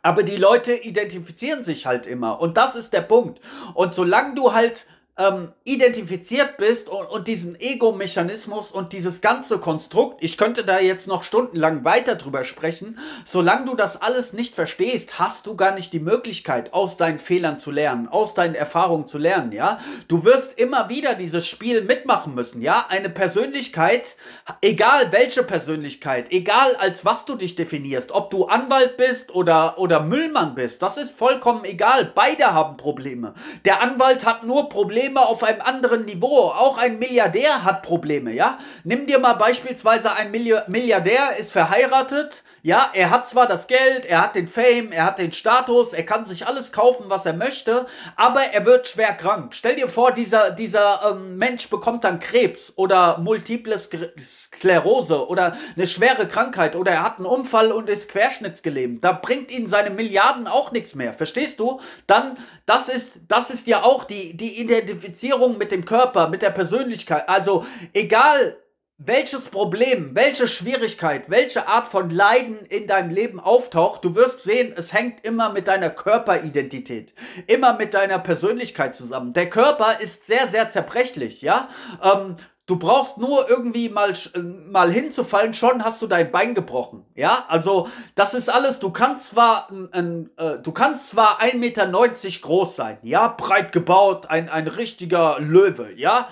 Aber 0.00 0.22
die 0.22 0.36
Leute 0.36 0.72
identifizieren 0.72 1.64
sich 1.64 1.84
halt 1.84 2.06
immer. 2.06 2.40
Und 2.40 2.56
das 2.56 2.76
ist 2.76 2.94
der 2.94 3.02
Punkt. 3.02 3.40
Und 3.74 3.92
solange 3.92 4.34
du 4.34 4.54
halt 4.54 4.86
ähm, 5.16 5.52
identifiziert 5.62 6.56
bist 6.56 6.88
und, 6.88 7.06
und 7.06 7.28
diesen 7.28 7.58
Ego-Mechanismus 7.60 8.72
und 8.72 8.92
dieses 8.92 9.20
ganze 9.20 9.58
Konstrukt, 9.58 10.24
ich 10.24 10.36
könnte 10.36 10.64
da 10.64 10.80
jetzt 10.80 11.06
noch 11.06 11.22
stundenlang 11.22 11.84
weiter 11.84 12.16
drüber 12.16 12.42
sprechen, 12.42 12.98
solange 13.24 13.66
du 13.66 13.76
das 13.76 14.02
alles 14.02 14.32
nicht 14.32 14.56
verstehst, 14.56 15.20
hast 15.20 15.46
du 15.46 15.54
gar 15.54 15.72
nicht 15.72 15.92
die 15.92 16.00
Möglichkeit, 16.00 16.72
aus 16.72 16.96
deinen 16.96 17.20
Fehlern 17.20 17.60
zu 17.60 17.70
lernen, 17.70 18.08
aus 18.08 18.34
deinen 18.34 18.56
Erfahrungen 18.56 19.06
zu 19.06 19.18
lernen, 19.18 19.52
ja. 19.52 19.78
Du 20.08 20.24
wirst 20.24 20.58
immer 20.58 20.88
wieder 20.88 21.14
dieses 21.14 21.46
Spiel 21.46 21.82
mitmachen 21.82 22.34
müssen, 22.34 22.60
ja. 22.60 22.86
Eine 22.88 23.08
Persönlichkeit, 23.08 24.16
egal 24.62 25.12
welche 25.12 25.44
Persönlichkeit, 25.44 26.32
egal 26.32 26.74
als 26.76 27.04
was 27.04 27.24
du 27.24 27.36
dich 27.36 27.54
definierst, 27.54 28.10
ob 28.10 28.30
du 28.30 28.46
Anwalt 28.46 28.96
bist 28.96 29.32
oder, 29.32 29.78
oder 29.78 30.00
Müllmann 30.00 30.56
bist, 30.56 30.82
das 30.82 30.96
ist 30.96 31.16
vollkommen 31.16 31.64
egal. 31.64 32.10
Beide 32.12 32.52
haben 32.52 32.76
Probleme. 32.76 33.34
Der 33.64 33.80
Anwalt 33.80 34.26
hat 34.26 34.44
nur 34.44 34.68
Probleme, 34.68 35.03
Probleme 35.04 35.28
auf 35.28 35.42
einem 35.42 35.60
anderen 35.60 36.04
Niveau. 36.06 36.48
Auch 36.48 36.78
ein 36.78 36.98
Milliardär 36.98 37.64
hat 37.64 37.82
Probleme, 37.82 38.32
ja? 38.32 38.58
Nimm 38.84 39.06
dir 39.06 39.18
mal 39.18 39.34
beispielsweise 39.34 40.14
ein 40.16 40.30
Milliardär, 40.30 41.36
ist 41.38 41.52
verheiratet, 41.52 42.42
ja, 42.64 42.90
er 42.94 43.10
hat 43.10 43.28
zwar 43.28 43.46
das 43.46 43.66
Geld, 43.66 44.06
er 44.06 44.22
hat 44.22 44.36
den 44.36 44.48
Fame, 44.48 44.90
er 44.90 45.04
hat 45.04 45.18
den 45.18 45.32
Status, 45.32 45.92
er 45.92 46.06
kann 46.06 46.24
sich 46.24 46.46
alles 46.46 46.72
kaufen, 46.72 47.04
was 47.08 47.26
er 47.26 47.34
möchte, 47.34 47.84
aber 48.16 48.40
er 48.40 48.64
wird 48.64 48.88
schwer 48.88 49.12
krank. 49.12 49.54
Stell 49.54 49.76
dir 49.76 49.86
vor, 49.86 50.12
dieser, 50.12 50.50
dieser 50.50 51.10
ähm, 51.10 51.36
Mensch 51.36 51.68
bekommt 51.68 52.04
dann 52.04 52.20
Krebs 52.20 52.72
oder 52.76 53.18
multiple 53.18 53.78
Sklerose 53.78 55.28
oder 55.28 55.54
eine 55.76 55.86
schwere 55.86 56.26
Krankheit 56.26 56.74
oder 56.74 56.92
er 56.92 57.02
hat 57.02 57.18
einen 57.18 57.26
Unfall 57.26 57.70
und 57.70 57.90
ist 57.90 58.08
querschnittsgelähmt. 58.08 59.04
Da 59.04 59.12
bringt 59.12 59.52
ihn 59.52 59.68
seine 59.68 59.90
Milliarden 59.90 60.46
auch 60.46 60.72
nichts 60.72 60.94
mehr. 60.94 61.12
Verstehst 61.12 61.60
du? 61.60 61.82
Dann, 62.06 62.38
das 62.64 62.88
ist, 62.88 63.20
das 63.28 63.50
ist 63.50 63.66
ja 63.66 63.82
auch 63.82 64.04
die, 64.04 64.38
die 64.38 64.58
Identifizierung 64.58 65.58
mit 65.58 65.70
dem 65.70 65.84
Körper, 65.84 66.30
mit 66.30 66.40
der 66.40 66.48
Persönlichkeit. 66.48 67.28
Also, 67.28 67.66
egal, 67.92 68.56
welches 68.98 69.48
Problem, 69.48 70.14
welche 70.14 70.46
Schwierigkeit, 70.46 71.28
welche 71.28 71.66
Art 71.66 71.88
von 71.88 72.10
Leiden 72.10 72.64
in 72.66 72.86
deinem 72.86 73.10
Leben 73.10 73.40
auftaucht, 73.40 74.04
du 74.04 74.14
wirst 74.14 74.40
sehen, 74.40 74.72
es 74.76 74.92
hängt 74.92 75.24
immer 75.26 75.50
mit 75.50 75.66
deiner 75.66 75.90
Körperidentität, 75.90 77.12
immer 77.48 77.74
mit 77.74 77.92
deiner 77.94 78.20
Persönlichkeit 78.20 78.94
zusammen. 78.94 79.32
Der 79.32 79.50
Körper 79.50 80.00
ist 80.00 80.26
sehr, 80.26 80.46
sehr 80.46 80.70
zerbrechlich, 80.70 81.42
ja. 81.42 81.68
Ähm, 82.02 82.36
Du 82.66 82.78
brauchst 82.78 83.18
nur 83.18 83.50
irgendwie 83.50 83.90
mal, 83.90 84.12
äh, 84.12 84.38
mal 84.38 84.90
hinzufallen, 84.90 85.52
schon 85.52 85.84
hast 85.84 86.00
du 86.00 86.06
dein 86.06 86.32
Bein 86.32 86.54
gebrochen. 86.54 87.04
Ja, 87.14 87.44
also 87.48 87.88
das 88.14 88.32
ist 88.32 88.48
alles. 88.48 88.80
Du 88.80 88.90
kannst 88.90 89.28
zwar, 89.28 89.68
ein, 89.92 90.30
äh, 90.38 90.60
du 90.62 90.72
kannst 90.72 91.10
zwar 91.10 91.42
1,90 91.42 91.58
Meter 91.58 92.40
groß 92.40 92.74
sein, 92.74 92.96
ja, 93.02 93.28
breit 93.28 93.72
gebaut, 93.72 94.30
ein, 94.30 94.48
ein 94.48 94.66
richtiger 94.66 95.36
Löwe, 95.40 95.90
ja, 95.96 96.26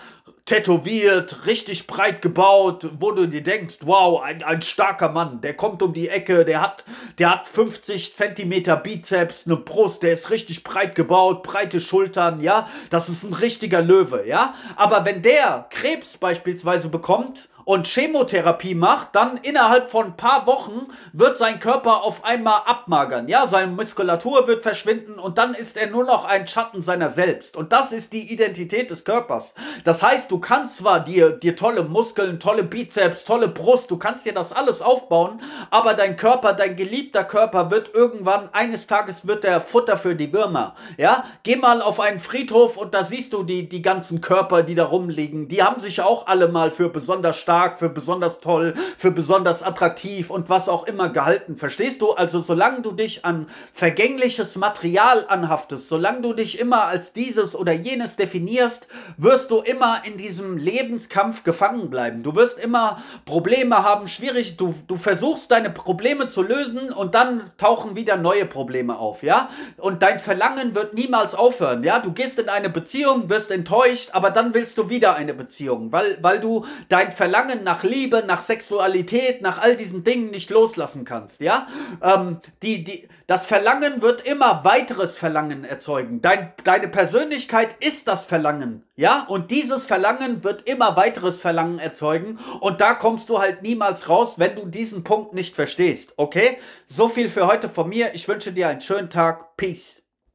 tätowiert, 0.45 1.47
richtig 1.47 1.87
breit 1.87 2.21
gebaut, 2.21 2.89
wo 2.99 3.13
du 3.13 3.27
dir 3.27 3.43
denkst, 3.43 3.79
wow, 3.83 4.21
ein, 4.21 4.43
ein 4.43 4.61
starker 4.61 5.11
Mann, 5.11 5.41
der 5.41 5.55
kommt 5.55 5.83
um 5.83 5.93
die 5.93 6.09
Ecke, 6.09 6.45
der 6.45 6.61
hat, 6.61 6.85
der 7.19 7.31
hat 7.31 7.47
50 7.47 8.17
Zentimeter 8.17 8.77
Bizeps, 8.77 9.47
eine 9.47 9.57
Brust, 9.57 10.03
der 10.03 10.15
ist 10.15 10.31
richtig 10.31 10.65
breit 10.65 10.95
gebaut, 10.97 11.45
breite 11.45 11.81
Schultern, 11.81 12.41
ja, 12.41 12.69
das 12.91 13.09
ist 13.09 13.23
ein 13.23 13.35
richtiger 13.35 13.83
Löwe, 13.83 14.25
ja. 14.27 14.55
Aber 14.77 15.05
wenn 15.05 15.23
der 15.23 15.67
Krebs 15.71 16.17
beispielsweise 16.17 16.89
bekommt 16.89 17.49
und 17.65 17.87
Chemotherapie 17.87 18.75
macht, 18.75 19.15
dann 19.15 19.37
innerhalb 19.37 19.91
von 19.91 20.07
ein 20.07 20.17
paar 20.17 20.47
Wochen 20.47 20.89
wird 21.13 21.39
sein 21.39 21.59
Körper 21.61 22.03
auf 22.03 22.25
einmal 22.25 22.61
abmagern. 22.67 23.29
Ja, 23.29 23.47
seine 23.47 23.73
Muskulatur 23.73 24.47
wird 24.49 24.63
verschwinden 24.63 25.19
und 25.19 25.39
dann 25.39 25.55
ist 25.55 25.77
er 25.77 25.91
nur 25.91 26.05
noch 26.05 26.25
ein 26.25 26.47
Schatten 26.47 26.83
seiner 26.83 27.11
selbst. 27.11 27.57
Und 27.57 27.73
das 27.73 27.93
ist 27.93 28.13
die 28.13 28.33
Identität 28.33 28.91
des 28.91 29.05
Körpers. 29.05 29.55
Das 29.85 30.03
heißt, 30.03 30.31
du 30.31 30.39
kannst 30.39 30.79
zwar 30.79 31.01
dir, 31.01 31.31
dir 31.31 31.57
tolle 31.57 31.85
Muskeln, 31.85 32.41
tolle 32.41 32.65
Bizeps, 32.65 33.25
tolle 33.25 33.49
Brust, 33.49 33.91
du 33.91 33.97
kannst 33.97 34.27
dir 34.27 34.35
das 34.35 34.53
alles 34.53 34.83
aufbauen, 34.83 35.41
aber 35.71 35.95
dein 35.95 36.17
Körper, 36.17 36.53
dein 36.53 36.77
geliebter 36.77 37.25
Körper 37.25 37.71
wird 37.71 37.95
irgendwann, 37.95 38.49
eines 38.53 38.87
Tages 38.87 39.27
wird 39.27 39.45
der 39.45 39.61
Futter 39.61 39.97
für 39.97 40.15
die 40.15 40.33
Würmer. 40.33 40.75
Ja, 40.99 41.25
geh 41.43 41.57
mal 41.57 41.83
auf 41.83 42.01
einen 42.01 42.19
Friedhof 42.19 42.77
und 42.77 42.95
da 42.95 43.05
siehst 43.05 43.33
du 43.33 43.43
die, 43.43 43.69
die 43.69 43.83
ganzen 43.83 44.21
Körper, 44.21 44.63
die 44.63 44.75
da 44.75 44.85
rumliegen. 44.85 45.49
Die 45.49 45.63
haben 45.63 45.81
sich 45.81 46.01
auch 46.01 46.27
alle 46.27 46.49
mal 46.49 46.71
für 46.71 46.89
besonders 46.89 47.37
stark 47.39 47.52
stark, 47.53 47.79
für 47.79 47.91
besonders 47.91 48.41
toll, 48.41 48.73
für 48.97 49.11
besonders 49.11 49.63
attraktiv 49.63 50.31
und 50.31 50.49
was 50.49 50.71
auch 50.71 50.87
immer 50.87 51.11
gehalten. 51.11 51.59
Verstehst 51.59 52.01
du? 52.01 52.13
Also 52.13 52.41
solange 52.41 52.81
du 52.81 52.93
dich 52.93 53.27
an 53.27 53.47
vergängliches 53.75 54.57
Material 54.57 55.27
anhaftest, 55.29 55.89
solange 55.89 56.23
du 56.23 56.33
dich 56.33 56.59
immer 56.59 56.85
als 56.85 57.13
dieses 57.13 57.55
oder 57.55 57.73
jenes 57.73 58.17
definierst, 58.17 58.89
wirst 59.19 59.51
du 59.51 59.59
immer 59.59 60.01
in 60.05 60.17
diesem 60.17 60.57
Lebenskampf 60.57 61.45
gefangen 61.45 61.91
bleiben. 61.91 62.23
Du 62.23 62.35
wirst 62.35 62.59
immer 62.59 63.03
Probleme 63.27 63.85
haben, 63.85 64.09
schwierig, 64.09 64.57
du, 64.57 64.75
du 64.87 64.97
versuchst 64.97 65.51
deine 65.51 65.69
Probleme 65.69 66.29
zu 66.29 66.41
lösen 66.41 66.91
und 66.91 67.15
dann 67.15 67.51
tauchen 67.59 67.97
wieder 67.97 68.17
neue 68.17 68.47
Probleme 68.47 68.97
auf, 68.99 69.23
ja? 69.23 69.51
Und 69.77 70.03
dein 70.03 70.19
Verlangen 70.19 70.75
wird 70.75 70.95
niemals 70.95 71.35
aufhören, 71.35 71.85
ja? 71.85 71.99
Du 71.99 72.13
gehst 72.13 72.39
in 72.39 72.49
eine 72.49 72.71
Beziehung, 72.71 73.29
wirst 73.29 73.51
enttäuscht, 73.51 74.09
aber 74.13 74.31
dann 74.31 74.55
willst 74.55 74.79
du 74.79 74.89
wieder 74.89 75.17
eine 75.17 75.35
Beziehung, 75.35 75.93
weil, 75.93 76.17
weil 76.23 76.41
du 76.41 76.65
dein 76.89 77.13
Verlangen 77.13 77.42
Verlangen 77.43 77.65
nach 77.65 77.83
Liebe, 77.83 78.23
nach 78.25 78.41
Sexualität, 78.41 79.43
nach 79.43 79.61
all 79.61 79.75
diesen 79.75 80.05
Dingen 80.05 80.31
nicht 80.31 80.49
loslassen 80.51 81.05
kannst, 81.05 81.41
ja? 81.41 81.67
Ähm, 82.01 82.39
die, 82.63 82.85
die, 82.85 83.09
das 83.27 83.47
Verlangen 83.47 84.01
wird 84.01 84.21
immer 84.21 84.65
weiteres 84.65 85.19
Verlangen 85.19 85.65
erzeugen. 85.65 86.21
Dein, 86.23 86.53
deine 86.63 86.87
Persönlichkeit 86.87 87.75
ist 87.81 88.07
das 88.07 88.25
Verlangen, 88.25 88.85
ja? 88.95 89.27
Und 89.29 89.51
dieses 89.51 89.87
Verlangen 89.87 90.45
wird 90.45 90.69
immer 90.69 90.97
weiteres 90.97 91.41
Verlangen 91.41 91.81
erzeugen 91.81 92.39
und 92.61 92.81
da 92.81 92.95
kommst 92.95 93.29
du 93.29 93.41
halt 93.41 93.63
niemals 93.63 94.09
raus, 94.09 94.35
wenn 94.37 94.55
du 94.55 94.67
diesen 94.67 95.03
Punkt 95.03 95.35
nicht 95.35 95.57
verstehst, 95.57 96.15
okay? 96.19 96.59
So 96.87 97.09
viel 97.09 97.29
für 97.29 97.49
heute 97.49 97.69
von 97.69 97.89
mir. 97.89 98.15
Ich 98.15 98.29
wünsche 98.29 98.53
dir 98.53 98.69
einen 98.69 98.81
schönen 98.81 99.11
Tag. 99.11 99.57
Peace. 99.57 100.02